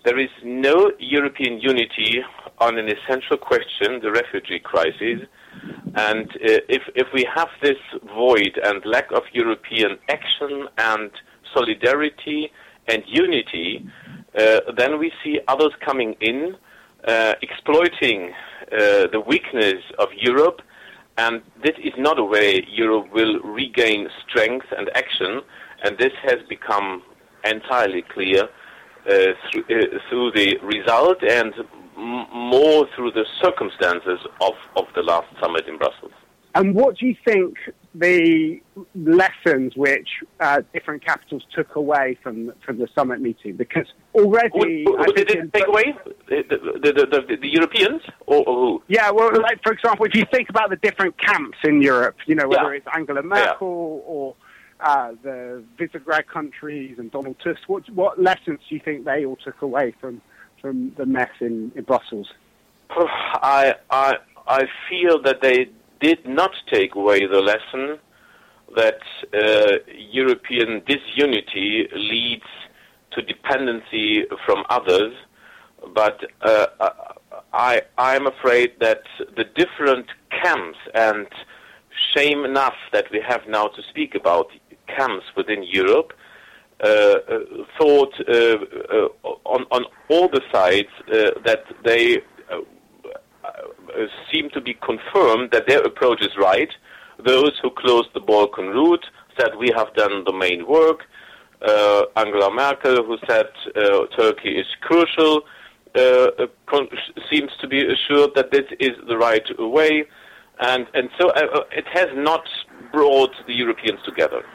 There 0.05 0.17
is 0.17 0.29
no 0.43 0.91
European 0.97 1.59
unity 1.59 2.23
on 2.59 2.77
an 2.77 2.87
essential 2.87 3.37
question, 3.37 3.99
the 4.01 4.11
refugee 4.11 4.59
crisis, 4.59 5.19
and 5.95 6.29
uh, 6.29 6.59
if, 6.77 6.83
if 6.95 7.07
we 7.13 7.27
have 7.35 7.49
this 7.61 7.81
void 8.15 8.57
and 8.63 8.85
lack 8.85 9.11
of 9.11 9.23
European 9.33 9.97
action 10.07 10.67
and 10.77 11.11
solidarity 11.53 12.49
and 12.87 13.03
unity, 13.07 13.85
uh, 14.37 14.59
then 14.77 14.99
we 14.99 15.11
see 15.21 15.39
others 15.49 15.73
coming 15.83 16.15
in, 16.21 16.55
uh, 17.05 17.33
exploiting 17.41 18.31
uh, 18.71 19.07
the 19.11 19.21
weakness 19.27 19.83
of 19.97 20.07
Europe, 20.15 20.61
and 21.17 21.41
this 21.61 21.75
is 21.83 21.93
not 21.97 22.17
a 22.17 22.23
way 22.23 22.65
Europe 22.69 23.11
will 23.11 23.39
regain 23.41 24.07
strength 24.25 24.67
and 24.77 24.89
action, 24.95 25.41
and 25.83 25.97
this 25.97 26.13
has 26.23 26.37
become 26.47 27.03
entirely 27.45 28.03
clear 28.13 28.43
uh, 28.43 29.13
through, 29.51 29.63
uh, 29.69 29.99
through 30.09 30.31
the 30.31 30.57
result 30.63 31.17
and 31.23 31.53
more 31.97 32.87
through 32.95 33.11
the 33.11 33.25
circumstances 33.41 34.19
of, 34.41 34.53
of 34.75 34.85
the 34.95 35.01
last 35.01 35.27
summit 35.41 35.67
in 35.67 35.77
Brussels. 35.77 36.11
And 36.55 36.73
what 36.73 36.97
do 36.97 37.05
you 37.05 37.15
think 37.25 37.57
the 37.93 38.59
lessons 38.95 39.73
which 39.75 40.07
uh, 40.39 40.61
different 40.73 41.05
capitals 41.05 41.43
took 41.55 41.75
away 41.75 42.17
from 42.23 42.51
from 42.65 42.79
the 42.79 42.87
summit 42.95 43.21
meeting? 43.21 43.55
Because 43.55 43.85
already, 44.15 44.85
did 45.15 45.29
it 45.29 45.53
take 45.53 45.67
away? 45.67 45.93
The, 46.27 46.43
the, 46.49 46.91
the, 46.91 47.05
the, 47.05 47.37
the 47.39 47.47
Europeans 47.47 48.01
or, 48.25 48.43
or, 48.47 48.55
who? 48.55 48.83
Yeah, 48.87 49.11
well, 49.11 49.29
like 49.41 49.61
for 49.63 49.71
example, 49.71 50.05
if 50.07 50.15
you 50.15 50.25
think 50.33 50.49
about 50.49 50.71
the 50.71 50.77
different 50.77 51.15
camps 51.19 51.59
in 51.63 51.83
Europe, 51.83 52.15
you 52.25 52.33
know, 52.33 52.47
whether 52.47 52.73
Yeah. 52.73 52.77
it's 52.77 52.87
Angela 52.95 53.21
Merkel 53.21 54.03
or 54.07 54.35
uh, 54.79 55.13
the 55.23 55.63
Visegrad 55.77 56.27
countries 56.27 56.97
and 56.97 57.11
Donald 57.11 57.37
Tusk, 57.43 57.61
what 57.67 57.89
what 57.89 58.21
lessons 58.21 58.59
do 58.67 58.75
you 58.75 58.81
think 58.83 59.05
they 59.05 59.25
all 59.25 59.35
took 59.35 59.61
away 59.61 59.93
from 59.99 60.21
from 60.61 60.93
the 60.97 61.05
mess 61.05 61.31
in, 61.39 61.71
in 61.75 61.83
Brussels? 61.83 62.31
I, 62.89 63.75
I, 63.89 64.17
I 64.47 64.67
feel 64.89 65.21
that 65.21 65.41
they 65.41 65.69
did 65.99 66.25
not 66.27 66.51
take 66.71 66.95
away 66.95 67.25
the 67.25 67.41
lesson 67.41 67.99
that 68.75 68.99
uh, 69.33 69.77
European 69.97 70.81
disunity 70.85 71.87
leads 71.93 72.43
to 73.11 73.21
dependency 73.21 74.25
from 74.45 74.63
others, 74.69 75.13
but 75.93 76.23
uh, 76.41 76.67
I, 77.51 77.81
I'm 77.97 78.27
afraid 78.27 78.73
that 78.79 79.01
the 79.35 79.43
different 79.43 80.07
camps, 80.29 80.77
and 80.93 81.27
shame 82.15 82.45
enough 82.45 82.75
that 82.91 83.05
we 83.11 83.21
have 83.27 83.47
now 83.47 83.67
to 83.67 83.81
speak 83.89 84.15
about 84.15 84.51
camps 84.95 85.25
within 85.35 85.63
Europe, 85.63 86.13
uh, 86.81 86.87
uh, 86.87 87.39
thought 87.77 88.13
uh, 88.27 88.57
on, 89.55 89.65
on 89.71 89.83
all 90.09 90.29
the 90.29 90.41
sides 90.51 90.93
that 91.45 91.63
they 91.83 92.21
seem 94.31 94.49
to 94.51 94.61
be 94.61 94.73
confirmed 94.75 95.51
that 95.51 95.67
their 95.67 95.81
approach 95.81 96.21
is 96.21 96.35
right. 96.37 96.69
Those 97.25 97.51
who 97.61 97.69
closed 97.71 98.09
the 98.13 98.21
Balkan 98.21 98.67
route 98.67 99.05
said 99.37 99.49
we 99.57 99.71
have 99.75 99.93
done 99.95 100.23
the 100.25 100.33
main 100.33 100.65
work. 100.67 100.99
Uh, 101.61 102.03
Angela 102.15 102.49
Merkel, 102.53 103.03
who 103.03 103.17
said 103.27 103.47
uh, 103.75 104.05
Turkey 104.17 104.57
is 104.57 104.67
crucial, 104.79 105.41
uh, 105.95 106.27
seems 107.29 107.51
to 107.59 107.67
be 107.67 107.81
assured 107.85 108.31
that 108.35 108.51
this 108.51 108.65
is 108.79 108.91
the 109.07 109.17
right 109.17 109.47
way, 109.59 110.05
and 110.59 110.87
and 110.93 111.09
so 111.19 111.31
it 111.71 111.87
has 111.91 112.07
not 112.15 112.47
brought 112.93 113.35
the 113.47 113.53
Europeans 113.53 113.99
together, 114.05 114.45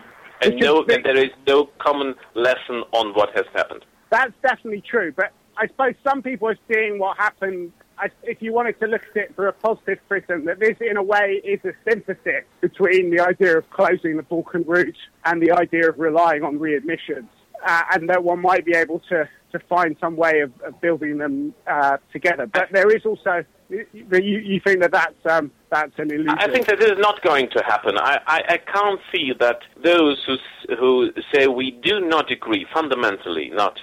and 0.44 0.61
no, 0.61 0.85
and 0.85 1.04
there 1.04 1.16
is 1.16 1.30
no 1.46 1.66
common 1.78 2.14
lesson 2.35 2.83
on 2.92 3.14
what 3.14 3.30
has 3.35 3.44
happened. 3.54 3.85
That's 4.11 4.33
definitely 4.42 4.83
true, 4.88 5.12
but 5.16 5.33
I 5.57 5.66
suppose 5.68 5.94
some 6.02 6.22
people 6.22 6.48
are 6.48 6.59
seeing 6.72 6.98
what 6.98 7.16
happened. 7.16 7.72
I- 7.98 8.11
If 8.24 8.42
you 8.42 8.52
wanted 8.52 8.78
to 8.80 8.87
look 8.87 9.02
at 9.11 9.16
it 9.16 9.37
through 9.37 9.48
a 9.48 9.52
positive 9.52 9.98
prism, 10.09 10.44
that 10.46 10.59
this, 10.59 10.76
in 10.80 10.96
a 10.96 11.02
way, 11.02 11.40
is 11.44 11.61
a 11.64 11.72
synthesis 11.88 12.44
between 12.61 13.11
the 13.11 13.20
idea 13.20 13.57
of 13.59 13.68
closing 13.70 14.16
the 14.16 14.22
Balkan 14.24 14.64
route 14.66 14.96
and 15.24 15.40
the 15.40 15.52
idea 15.52 15.88
of 15.88 15.98
relying 15.98 16.42
on 16.42 16.59
readmissions, 16.59 17.28
uh, 17.64 17.83
and 17.92 18.09
that 18.11 18.22
one 18.24 18.40
might 18.40 18.64
be 18.64 18.74
able 18.74 19.00
to, 19.11 19.28
to 19.54 19.60
find 19.68 19.96
some 20.00 20.16
way 20.16 20.40
of, 20.40 20.50
of 20.66 20.80
building 20.80 21.18
them 21.18 21.54
uh, 21.66 21.96
together. 22.12 22.46
But 22.46 22.66
there 22.72 22.90
is 22.96 23.02
also, 23.06 23.44
you, 23.70 23.86
you 24.20 24.60
think 24.66 24.80
that 24.80 24.90
that's, 24.90 25.22
um, 25.34 25.52
that's 25.70 25.96
an 25.98 26.10
illusion. 26.10 26.36
I 26.46 26.48
think 26.52 26.66
that 26.66 26.78
this 26.80 26.90
is 26.90 26.98
not 26.98 27.22
going 27.22 27.48
to 27.56 27.62
happen. 27.64 27.96
I, 27.96 28.18
I, 28.26 28.38
I 28.48 28.58
can't 28.58 29.00
see 29.12 29.32
that 29.38 29.60
those 29.82 30.16
who, 30.26 30.36
who 30.80 31.10
say 31.32 31.46
we 31.46 31.70
do 31.70 32.00
not 32.00 32.30
agree 32.32 32.66
fundamentally, 32.74 33.50
not 33.50 33.78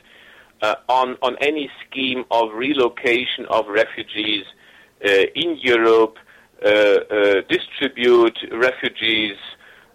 uh, 0.61 0.75
on, 0.89 1.17
on 1.21 1.37
any 1.41 1.69
scheme 1.83 2.25
of 2.31 2.53
relocation 2.53 3.45
of 3.49 3.67
refugees 3.67 4.43
uh, 5.05 5.09
in 5.35 5.57
Europe, 5.57 6.17
uh, 6.63 6.69
uh, 6.69 7.41
distribute 7.49 8.37
refugees 8.51 9.37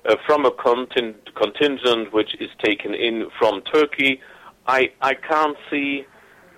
uh, 0.09 0.17
from 0.27 0.47
a 0.47 0.51
contin- 0.51 1.15
contingent 1.35 2.13
which 2.13 2.35
is 2.41 2.51
taken 2.65 2.95
in 2.95 3.29
from 3.39 3.61
Turkey. 3.73 4.21
I, 4.67 4.93
I 5.01 5.15
can't 5.15 5.57
see 5.71 6.05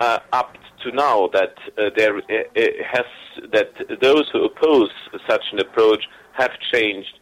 uh, 0.00 0.18
up 0.32 0.54
to 0.84 0.92
now 0.92 1.28
that 1.32 1.54
uh, 1.76 1.90
there 1.96 2.16
uh, 2.16 2.20
uh, 2.20 2.62
has 2.90 3.04
that 3.52 4.00
those 4.00 4.28
who 4.32 4.44
oppose 4.44 4.90
such 5.28 5.44
an 5.52 5.60
approach 5.60 6.04
have 6.32 6.50
changed 6.72 7.18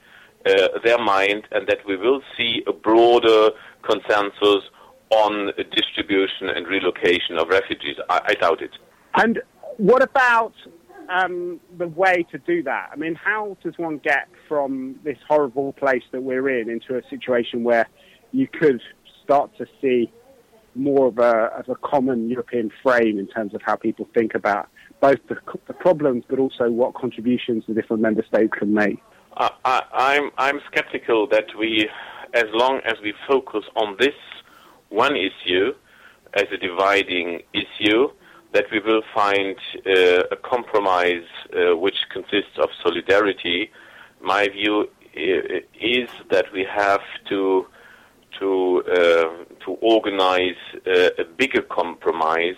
uh, 0.46 0.68
their 0.85 0.99
mind, 0.99 1.44
and 1.51 1.66
that 1.68 1.79
we 1.87 1.96
will 1.96 2.20
see 2.37 2.62
a 2.66 2.72
broader 2.72 3.51
consensus 3.83 4.62
on 5.11 5.53
distribution 5.72 6.49
and 6.55 6.66
relocation 6.66 7.38
of 7.38 7.49
refugees. 7.49 7.96
I, 8.09 8.20
I 8.27 8.35
doubt 8.35 8.62
it. 8.62 8.72
And 9.14 9.40
what 9.79 10.03
about 10.03 10.53
um, 11.09 11.61
the 11.79 11.88
way 11.88 12.27
to 12.31 12.38
do 12.38 12.62
that? 12.64 12.90
I 12.92 12.96
mean, 12.96 13.14
how 13.14 13.57
does 13.62 13.75
one 13.79 13.99
get 13.99 14.29
from 14.49 14.96
this 15.05 15.18
horrible 15.29 15.72
place 15.72 16.03
that 16.12 16.22
we're 16.22 16.49
in 16.61 16.68
into 16.68 16.96
a 16.96 17.03
situation 17.09 17.64
where 17.64 17.88
you 18.33 18.46
could 18.46 18.81
start 19.25 19.57
to 19.59 19.66
see 19.81 20.12
more 20.77 21.09
of 21.09 21.19
a, 21.19 21.51
of 21.59 21.69
a 21.69 21.75
common 21.77 22.29
European 22.29 22.71
frame 22.83 23.19
in 23.19 23.27
terms 23.27 23.55
of 23.55 23.62
how 23.62 23.77
people 23.77 24.09
think 24.15 24.35
about 24.35 24.69
both 25.01 25.19
the, 25.29 25.37
the 25.67 25.73
problems 25.73 26.25
but 26.29 26.39
also 26.39 26.71
what 26.71 26.95
contributions 26.95 27.65
the 27.67 27.75
different 27.75 28.03
member 28.03 28.25
states 28.27 28.53
can 28.59 28.73
make? 28.73 28.99
I, 29.37 29.51
I, 29.65 29.83
I'm 29.93 30.31
I'm 30.39 30.61
skeptical 30.67 31.27
that 31.29 31.47
we, 31.59 31.89
as 32.33 32.47
long 32.53 32.81
as 32.85 32.95
we 33.03 33.12
focus 33.29 33.65
on 33.75 33.97
this 33.99 34.15
one 34.89 35.17
issue 35.17 35.75
as 36.35 36.47
a 36.53 36.57
dividing 36.57 37.43
issue, 37.53 38.09
that 38.53 38.67
we 38.71 38.81
will 38.81 39.03
find 39.15 39.57
uh, 39.87 40.23
a 40.31 40.37
compromise 40.37 41.29
uh, 41.53 41.77
which 41.77 41.97
consists 42.11 42.59
of 42.59 42.69
solidarity. 42.83 43.71
My 44.23 44.49
view 44.49 44.89
is 45.15 46.09
that 46.31 46.47
we 46.53 46.65
have 46.65 47.01
to 47.29 47.67
to 48.38 48.83
uh, 48.87 49.44
to 49.64 49.72
organize 49.81 50.61
uh, 50.87 51.11
a 51.18 51.25
bigger 51.25 51.62
compromise, 51.62 52.57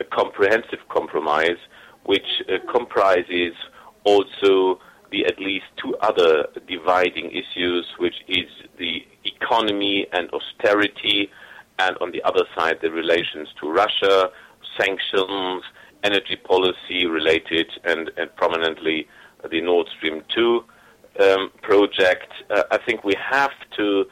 a 0.00 0.04
comprehensive 0.04 0.80
compromise, 0.88 1.58
which 2.04 2.42
uh, 2.48 2.58
comprises 2.70 3.54
also 4.04 4.80
the 5.10 5.24
at 5.26 5.38
least 5.38 5.66
two 5.76 5.96
other 5.96 6.46
dividing 6.68 7.30
issues, 7.30 7.86
which 7.98 8.14
is 8.28 8.46
the 8.78 9.04
economy 9.24 10.06
and 10.12 10.30
austerity, 10.30 11.30
and 11.78 11.96
on 12.00 12.12
the 12.12 12.22
other 12.22 12.44
side 12.56 12.78
the 12.80 12.90
relations 12.90 13.48
to 13.60 13.70
Russia, 13.70 14.30
sanctions, 14.78 15.62
energy 16.04 16.36
policy 16.36 17.06
related, 17.06 17.68
and, 17.84 18.10
and 18.16 18.34
prominently 18.36 19.06
the 19.50 19.60
Nord 19.60 19.88
Stream 19.96 20.22
2 20.34 20.64
um, 21.20 21.50
project. 21.62 22.32
Uh, 22.48 22.62
I 22.70 22.78
think 22.78 23.04
we 23.04 23.14
have 23.18 23.52
to 23.76 24.06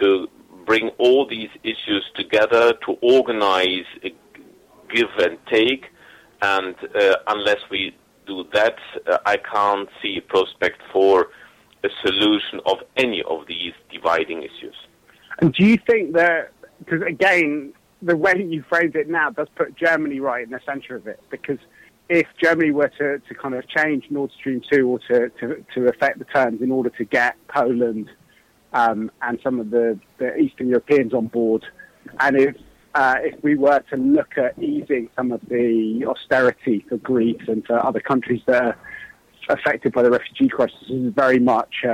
to 0.00 0.28
bring 0.68 0.90
all 0.98 1.26
these 1.26 1.48
issues 1.64 2.04
together 2.14 2.74
to 2.84 2.92
organize 3.00 3.86
give 4.94 5.08
and 5.18 5.38
take, 5.50 5.86
and 6.42 6.74
uh, 6.94 7.16
unless 7.26 7.58
we 7.70 7.96
do 8.26 8.44
that, 8.52 8.76
uh, 9.10 9.18
I 9.24 9.38
can't 9.38 9.88
see 10.02 10.18
a 10.18 10.22
prospect 10.22 10.80
for 10.92 11.28
a 11.84 11.88
solution 12.04 12.60
of 12.66 12.78
any 12.96 13.22
of 13.28 13.46
these 13.46 13.72
dividing 13.90 14.42
issues. 14.42 14.76
And 15.40 15.54
do 15.54 15.64
you 15.64 15.78
think 15.88 16.14
that, 16.14 16.52
because 16.80 17.02
again, 17.02 17.72
the 18.02 18.16
way 18.16 18.34
you 18.48 18.62
phrase 18.68 18.92
it 18.94 19.08
now 19.08 19.30
does 19.30 19.48
put 19.56 19.74
Germany 19.74 20.20
right 20.20 20.44
in 20.44 20.50
the 20.50 20.60
centre 20.66 20.96
of 20.96 21.06
it, 21.06 21.20
because 21.30 21.58
if 22.10 22.26
Germany 22.42 22.72
were 22.72 22.92
to, 22.98 23.18
to 23.18 23.34
kind 23.34 23.54
of 23.54 23.66
change 23.68 24.04
Nord 24.10 24.32
Stream 24.32 24.62
2 24.70 24.88
or 24.88 24.98
to, 25.10 25.30
to, 25.40 25.64
to 25.74 25.88
affect 25.88 26.18
the 26.18 26.24
terms 26.26 26.60
in 26.60 26.70
order 26.70 26.90
to 26.90 27.04
get 27.04 27.36
Poland 27.48 28.10
um, 28.72 29.10
and 29.22 29.38
some 29.42 29.60
of 29.60 29.70
the, 29.70 29.98
the 30.18 30.36
Eastern 30.36 30.68
Europeans 30.68 31.14
on 31.14 31.26
board, 31.26 31.64
and 32.20 32.36
if 32.36 32.56
uh, 32.94 33.16
if 33.20 33.42
we 33.44 33.54
were 33.54 33.80
to 33.90 33.96
look 33.96 34.36
at 34.38 34.58
easing 34.58 35.08
some 35.14 35.30
of 35.30 35.40
the 35.48 36.04
austerity 36.06 36.84
for 36.88 36.96
Greece 36.96 37.42
and 37.46 37.64
for 37.66 37.84
other 37.84 38.00
countries 38.00 38.42
that 38.46 38.62
are 38.62 38.76
affected 39.48 39.92
by 39.92 40.02
the 40.02 40.10
refugee 40.10 40.48
crisis, 40.48 40.76
this 40.80 40.90
is 40.90 41.12
very 41.14 41.38
much 41.38 41.84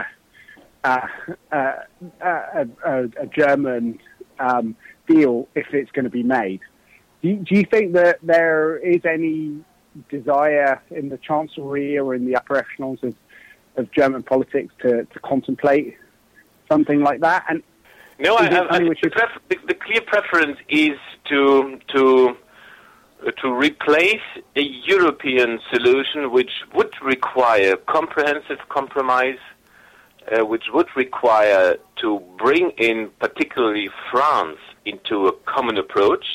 uh, 0.84 1.06
a, 1.52 1.86
a, 2.22 2.66
a 3.20 3.26
German 3.26 3.98
um, 4.38 4.76
deal 5.06 5.48
if 5.54 5.66
it's 5.72 5.90
going 5.90 6.04
to 6.04 6.10
be 6.10 6.22
made. 6.22 6.60
Do 7.22 7.28
you, 7.28 7.36
do 7.36 7.54
you 7.56 7.64
think 7.64 7.92
that 7.94 8.18
there 8.22 8.78
is 8.78 9.04
any 9.04 9.64
desire 10.10 10.82
in 10.90 11.08
the 11.08 11.18
Chancellery 11.18 11.98
or 11.98 12.14
in 12.14 12.26
the 12.26 12.36
upper 12.36 12.56
echelons 12.56 13.00
of, 13.02 13.14
of 13.76 13.90
German 13.92 14.22
politics 14.22 14.74
to, 14.82 15.04
to 15.04 15.18
contemplate 15.20 15.96
something 16.68 17.00
like 17.02 17.20
that? 17.20 17.44
And 17.48 17.62
No, 18.18 18.36
I, 18.36 18.42
I, 18.42 18.46
I 18.46 18.50
something 18.50 18.76
think 18.78 18.88
which 18.90 19.00
the, 19.02 19.10
pref- 19.10 19.42
the, 19.48 19.56
the 19.66 19.74
clear 19.74 20.00
preference 20.00 20.58
is 20.68 20.98
to 21.30 21.80
to 21.94 22.36
uh, 23.26 23.30
to 23.42 23.52
replace 23.52 24.26
a 24.56 24.62
European 24.62 25.58
solution 25.72 26.30
which 26.30 26.52
would 26.74 26.92
require 27.02 27.76
comprehensive 27.76 28.60
compromise, 28.68 29.38
uh, 30.30 30.44
which 30.44 30.64
would 30.72 30.88
require 30.96 31.76
to 32.02 32.20
bring 32.38 32.70
in 32.78 33.10
particularly 33.18 33.88
France 34.10 34.58
into 34.84 35.26
a 35.26 35.32
common 35.54 35.78
approach 35.78 36.26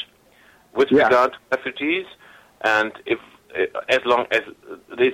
with 0.74 0.89
Yeah. 0.92 1.04
regard 1.04 1.34
to 1.34 1.39
refugees, 1.56 2.06
and 2.62 2.92
if 3.06 3.20
uh, 3.58 3.65
as 3.89 4.00
long 4.06 4.26
as 4.32 4.42
this 4.98 5.13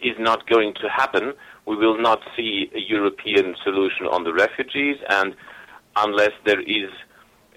is 0.00 0.16
not 0.18 0.46
going 0.48 0.74
to 0.74 0.88
happen, 0.88 1.32
we 1.66 1.76
will 1.76 1.98
not 1.98 2.20
see 2.36 2.70
a 2.74 2.80
European 2.80 3.56
solution 3.64 4.06
on 4.06 4.24
the 4.24 4.32
refugees, 4.32 4.96
and 5.08 5.34
unless 5.96 6.32
there 6.44 6.60
is 6.60 6.90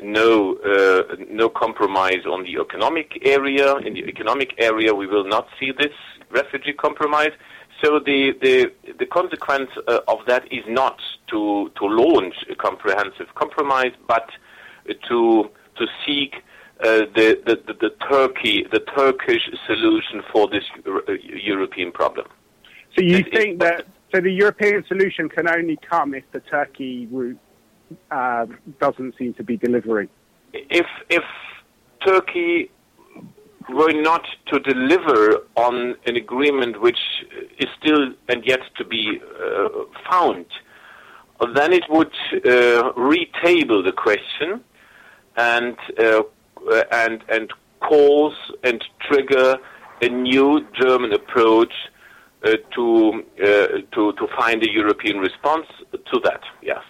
no 0.02 0.56
uh, 0.58 1.16
no 1.30 1.50
compromise 1.50 2.26
on 2.26 2.44
the 2.44 2.58
economic 2.62 3.20
area, 3.26 3.76
in 3.78 3.94
the 3.94 4.06
economic 4.06 4.54
area, 4.60 4.94
we 4.94 5.08
will 5.08 5.28
not 5.28 5.48
see 5.60 5.72
this 5.72 5.94
refugee 6.30 6.74
compromise. 6.74 7.32
So 7.84 8.00
the 8.00 8.34
the 8.42 8.72
the 9.00 9.06
consequence 9.06 9.70
uh, 9.88 10.00
of 10.08 10.20
that 10.28 10.52
is 10.52 10.64
not 10.68 11.00
to 11.32 11.72
to 11.78 11.86
launch 11.86 12.36
a 12.50 12.56
comprehensive 12.56 13.34
compromise, 13.36 13.94
but 14.08 14.30
to 15.10 15.50
to 15.78 15.86
seek 16.06 16.36
uh, 16.84 17.06
the, 17.16 17.40
the, 17.46 17.56
the, 17.68 17.74
the 17.74 17.90
Turkey 18.10 18.66
the 18.72 18.80
Turkish 18.80 19.50
solution 19.66 20.24
for 20.32 20.48
this 20.48 20.64
uh, 20.86 21.14
European 21.22 21.92
problem. 21.92 22.28
So 22.96 23.04
you 23.04 23.24
think 23.32 23.60
that 23.60 23.86
so 24.14 24.22
the 24.22 24.32
European 24.32 24.84
solution 24.88 25.30
can 25.30 25.48
only 25.48 25.78
come 25.78 26.14
if 26.14 26.24
the 26.32 26.40
Turkey 26.40 27.08
route 27.08 27.40
uh, 28.12 28.46
doesn't 28.80 29.18
seem 29.18 29.34
to 29.36 29.44
be 29.44 29.58
delivering? 29.58 30.10
If 30.54 30.88
if 31.10 31.24
Turkey 32.06 32.72
were 33.70 33.92
not 33.92 34.26
to 34.48 34.60
deliver 34.60 35.44
on 35.56 35.96
an 36.06 36.16
agreement 36.16 36.82
which 36.82 37.00
is 37.60 37.68
still 37.80 38.14
and 38.30 38.46
yet 38.46 38.62
to 38.78 38.86
be 38.86 39.20
uh, 39.20 39.68
found, 40.10 40.46
then 41.54 41.74
it 41.74 41.84
would 41.90 42.14
uh, 42.34 42.94
retable 42.94 43.84
the 43.84 43.92
question 43.92 44.62
and 45.36 45.78
uh, 46.00 46.24
and 46.92 47.24
and 47.30 47.52
cause 47.82 48.36
and 48.64 48.84
trigger 49.02 49.58
a 50.02 50.10
new 50.10 50.66
German 50.74 51.14
approach 51.14 51.74
to 52.44 53.24
uh, 53.42 53.46
to 53.94 54.14
to 54.14 54.28
find 54.38 54.64
a 54.64 54.72
European 54.72 55.18
response 55.18 55.68
to 55.92 56.20
that. 56.24 56.42
Yes. 56.62 56.82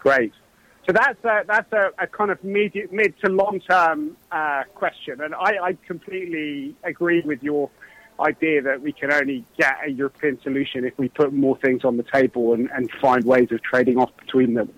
Great. 0.00 0.32
So 0.86 0.92
that's 0.92 1.22
a, 1.24 1.42
that's 1.46 1.72
a, 1.72 1.90
a 1.98 2.06
kind 2.06 2.30
of 2.30 2.42
mid, 2.42 2.74
mid 2.90 3.14
to 3.22 3.30
long 3.30 3.60
term 3.60 4.16
uh, 4.32 4.64
question, 4.74 5.20
and 5.20 5.34
I, 5.34 5.58
I 5.62 5.78
completely 5.86 6.74
agree 6.82 7.20
with 7.20 7.42
your 7.42 7.70
idea 8.18 8.60
that 8.62 8.82
we 8.82 8.92
can 8.92 9.12
only 9.12 9.44
get 9.58 9.76
a 9.86 9.90
European 9.90 10.40
solution 10.42 10.84
if 10.84 10.96
we 10.98 11.08
put 11.08 11.32
more 11.32 11.56
things 11.58 11.84
on 11.84 11.96
the 11.96 12.02
table 12.02 12.54
and, 12.54 12.68
and 12.74 12.90
find 13.00 13.24
ways 13.24 13.48
of 13.50 13.62
trading 13.62 13.98
off 13.98 14.10
between 14.18 14.54
them. 14.54 14.72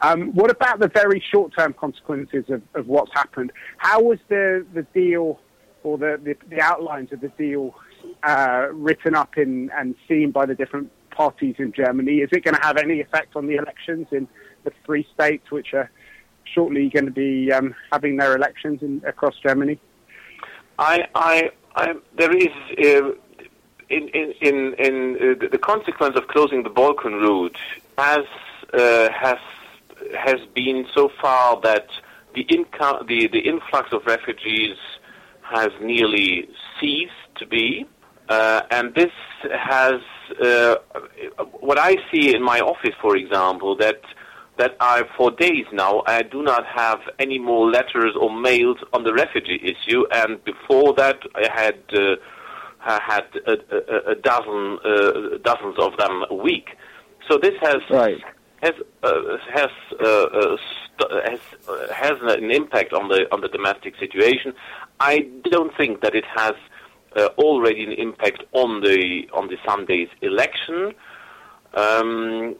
Um, 0.00 0.32
what 0.34 0.50
about 0.50 0.78
the 0.78 0.88
very 0.88 1.22
short 1.32 1.52
term 1.56 1.72
consequences 1.72 2.44
of, 2.48 2.62
of 2.74 2.86
what's 2.86 3.12
happened? 3.12 3.52
How 3.76 4.00
was 4.00 4.18
the, 4.28 4.64
the 4.72 4.82
deal 4.94 5.40
or 5.82 5.98
the, 5.98 6.20
the, 6.22 6.36
the 6.48 6.60
outlines 6.60 7.12
of 7.12 7.20
the 7.20 7.28
deal 7.28 7.74
uh, 8.22 8.68
written 8.72 9.14
up 9.14 9.36
in, 9.36 9.70
and 9.76 9.94
seen 10.08 10.30
by 10.30 10.46
the 10.46 10.54
different 10.54 10.90
parties 11.10 11.56
in 11.58 11.72
Germany? 11.72 12.18
Is 12.18 12.30
it 12.32 12.44
going 12.44 12.54
to 12.54 12.62
have 12.62 12.76
any 12.76 13.00
effect 13.00 13.36
on 13.36 13.46
the 13.46 13.56
elections 13.56 14.06
in 14.10 14.28
the 14.64 14.72
three 14.84 15.06
states 15.14 15.50
which 15.50 15.74
are 15.74 15.90
shortly 16.44 16.88
going 16.88 17.06
to 17.06 17.10
be 17.10 17.52
um, 17.52 17.74
having 17.92 18.16
their 18.16 18.34
elections 18.36 18.82
in, 18.82 19.02
across 19.06 19.36
Germany? 19.38 19.78
I, 20.78 21.06
I, 21.14 21.50
I 21.76 21.94
there 22.16 22.34
is 22.34 22.48
uh, 22.78 23.12
in 23.90 24.08
in 24.08 24.32
in, 24.40 24.74
in 24.78 25.16
uh, 25.16 25.48
the 25.50 25.58
consequence 25.58 26.16
of 26.16 26.28
closing 26.28 26.62
the 26.62 26.70
Balkan 26.70 27.14
route 27.14 27.58
has 27.98 28.24
uh, 28.72 29.10
has 29.10 29.38
has 30.16 30.40
been 30.54 30.86
so 30.94 31.10
far 31.20 31.60
that 31.60 31.88
the 32.34 32.46
the 33.06 33.28
the 33.28 33.40
influx 33.40 33.92
of 33.92 34.06
refugees 34.06 34.76
has 35.42 35.70
nearly 35.80 36.48
ceased 36.80 37.12
to 37.36 37.46
be. 37.46 37.86
Uh, 38.28 38.62
and 38.70 38.94
this 38.94 39.10
has 39.52 40.00
uh, 40.40 40.76
what 41.58 41.78
I 41.78 41.96
see 42.12 42.34
in 42.34 42.42
my 42.42 42.60
office, 42.60 42.94
for 43.00 43.16
example, 43.16 43.76
that 43.76 44.00
that 44.58 44.76
I, 44.78 45.04
for 45.16 45.30
days 45.30 45.64
now, 45.72 46.02
I 46.06 46.22
do 46.22 46.42
not 46.42 46.66
have 46.66 47.00
any 47.18 47.38
more 47.38 47.70
letters 47.70 48.14
or 48.20 48.28
mails 48.30 48.76
on 48.92 49.04
the 49.04 49.14
refugee 49.14 49.58
issue. 49.62 50.04
And 50.12 50.42
before 50.44 50.92
that, 50.94 51.18
I 51.34 51.48
had 51.50 51.78
uh, 51.94 52.16
had 52.80 53.24
a, 53.46 53.52
a, 53.52 54.12
a 54.12 54.14
dozen 54.16 54.78
uh, 54.84 55.38
dozens 55.42 55.76
of 55.78 55.96
them 55.96 56.24
a 56.28 56.34
week. 56.34 56.68
So 57.28 57.38
this 57.38 57.54
has 57.62 57.80
right. 57.90 58.22
has 58.62 58.74
uh, 59.02 59.38
has 59.52 59.70
uh, 59.98 60.06
uh, 60.06 60.56
st- 60.56 61.12
has 61.30 61.40
uh, 61.68 61.92
has 61.94 62.16
an 62.22 62.50
impact 62.50 62.92
on 62.92 63.08
the 63.08 63.26
on 63.32 63.40
the 63.40 63.48
domestic 63.48 63.96
situation. 63.98 64.52
I 65.00 65.26
don't 65.44 65.74
think 65.76 66.02
that 66.02 66.14
it 66.14 66.24
has 66.36 66.54
already 67.16 67.84
an 67.84 67.92
impact 67.92 68.44
on 68.52 68.80
the 68.80 69.28
on 69.32 69.48
the 69.48 69.56
Sunday's 69.66 70.08
election. 70.22 70.94
Um, 71.74 72.56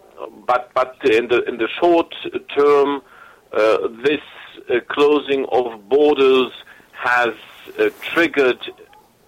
but 0.46 0.70
but 0.74 0.96
in 1.04 1.28
the 1.28 1.42
in 1.44 1.58
the 1.58 1.68
short 1.80 2.14
term, 2.56 3.02
uh, 3.52 3.88
this 4.04 4.20
uh, 4.68 4.80
closing 4.88 5.46
of 5.46 5.88
borders 5.88 6.52
has 6.92 7.30
uh, 7.78 7.90
triggered 8.00 8.60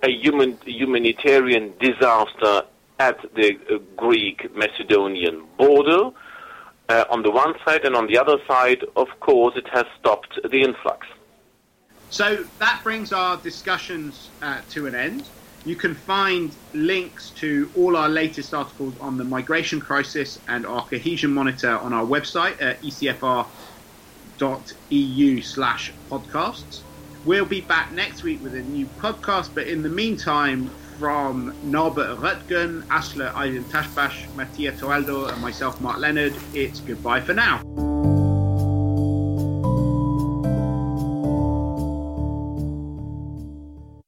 a 0.02 0.10
human 0.10 0.58
humanitarian 0.64 1.72
disaster 1.80 2.62
at 2.98 3.18
the 3.34 3.58
uh, 3.70 3.78
Greek 3.96 4.54
Macedonian 4.54 5.44
border. 5.56 6.10
Uh, 6.88 7.04
on 7.10 7.22
the 7.22 7.30
one 7.30 7.54
side, 7.64 7.84
and 7.84 7.94
on 7.94 8.06
the 8.06 8.18
other 8.18 8.36
side, 8.46 8.84
of 8.96 9.08
course, 9.20 9.54
it 9.56 9.66
has 9.68 9.86
stopped 9.98 10.38
the 10.50 10.62
influx. 10.62 11.06
So 12.12 12.44
that 12.58 12.80
brings 12.84 13.10
our 13.10 13.38
discussions 13.38 14.28
uh, 14.42 14.60
to 14.70 14.86
an 14.86 14.94
end. 14.94 15.24
You 15.64 15.76
can 15.76 15.94
find 15.94 16.54
links 16.74 17.30
to 17.36 17.70
all 17.74 17.96
our 17.96 18.10
latest 18.10 18.52
articles 18.52 18.92
on 19.00 19.16
the 19.16 19.24
migration 19.24 19.80
crisis 19.80 20.38
and 20.46 20.66
our 20.66 20.84
cohesion 20.86 21.32
monitor 21.32 21.78
on 21.78 21.94
our 21.94 22.04
website 22.04 22.60
at 22.60 22.82
ecfr.eu 22.82 23.46
slash 25.42 25.92
podcasts. 26.10 26.80
We'll 27.24 27.46
be 27.46 27.62
back 27.62 27.92
next 27.92 28.24
week 28.24 28.42
with 28.42 28.54
a 28.56 28.62
new 28.62 28.86
podcast, 29.00 29.54
but 29.54 29.66
in 29.66 29.82
the 29.82 29.88
meantime, 29.88 30.70
from 30.98 31.54
Norbert 31.64 32.18
Röttgen, 32.18 32.82
Aslı 32.90 33.30
Aydıntaşbaş, 33.34 34.26
Mattia 34.36 34.72
Toaldo, 34.76 35.28
and 35.28 35.40
myself, 35.40 35.80
Mark 35.80 35.98
Leonard, 35.98 36.34
it's 36.52 36.80
goodbye 36.80 37.22
for 37.22 37.34
now. 37.34 38.01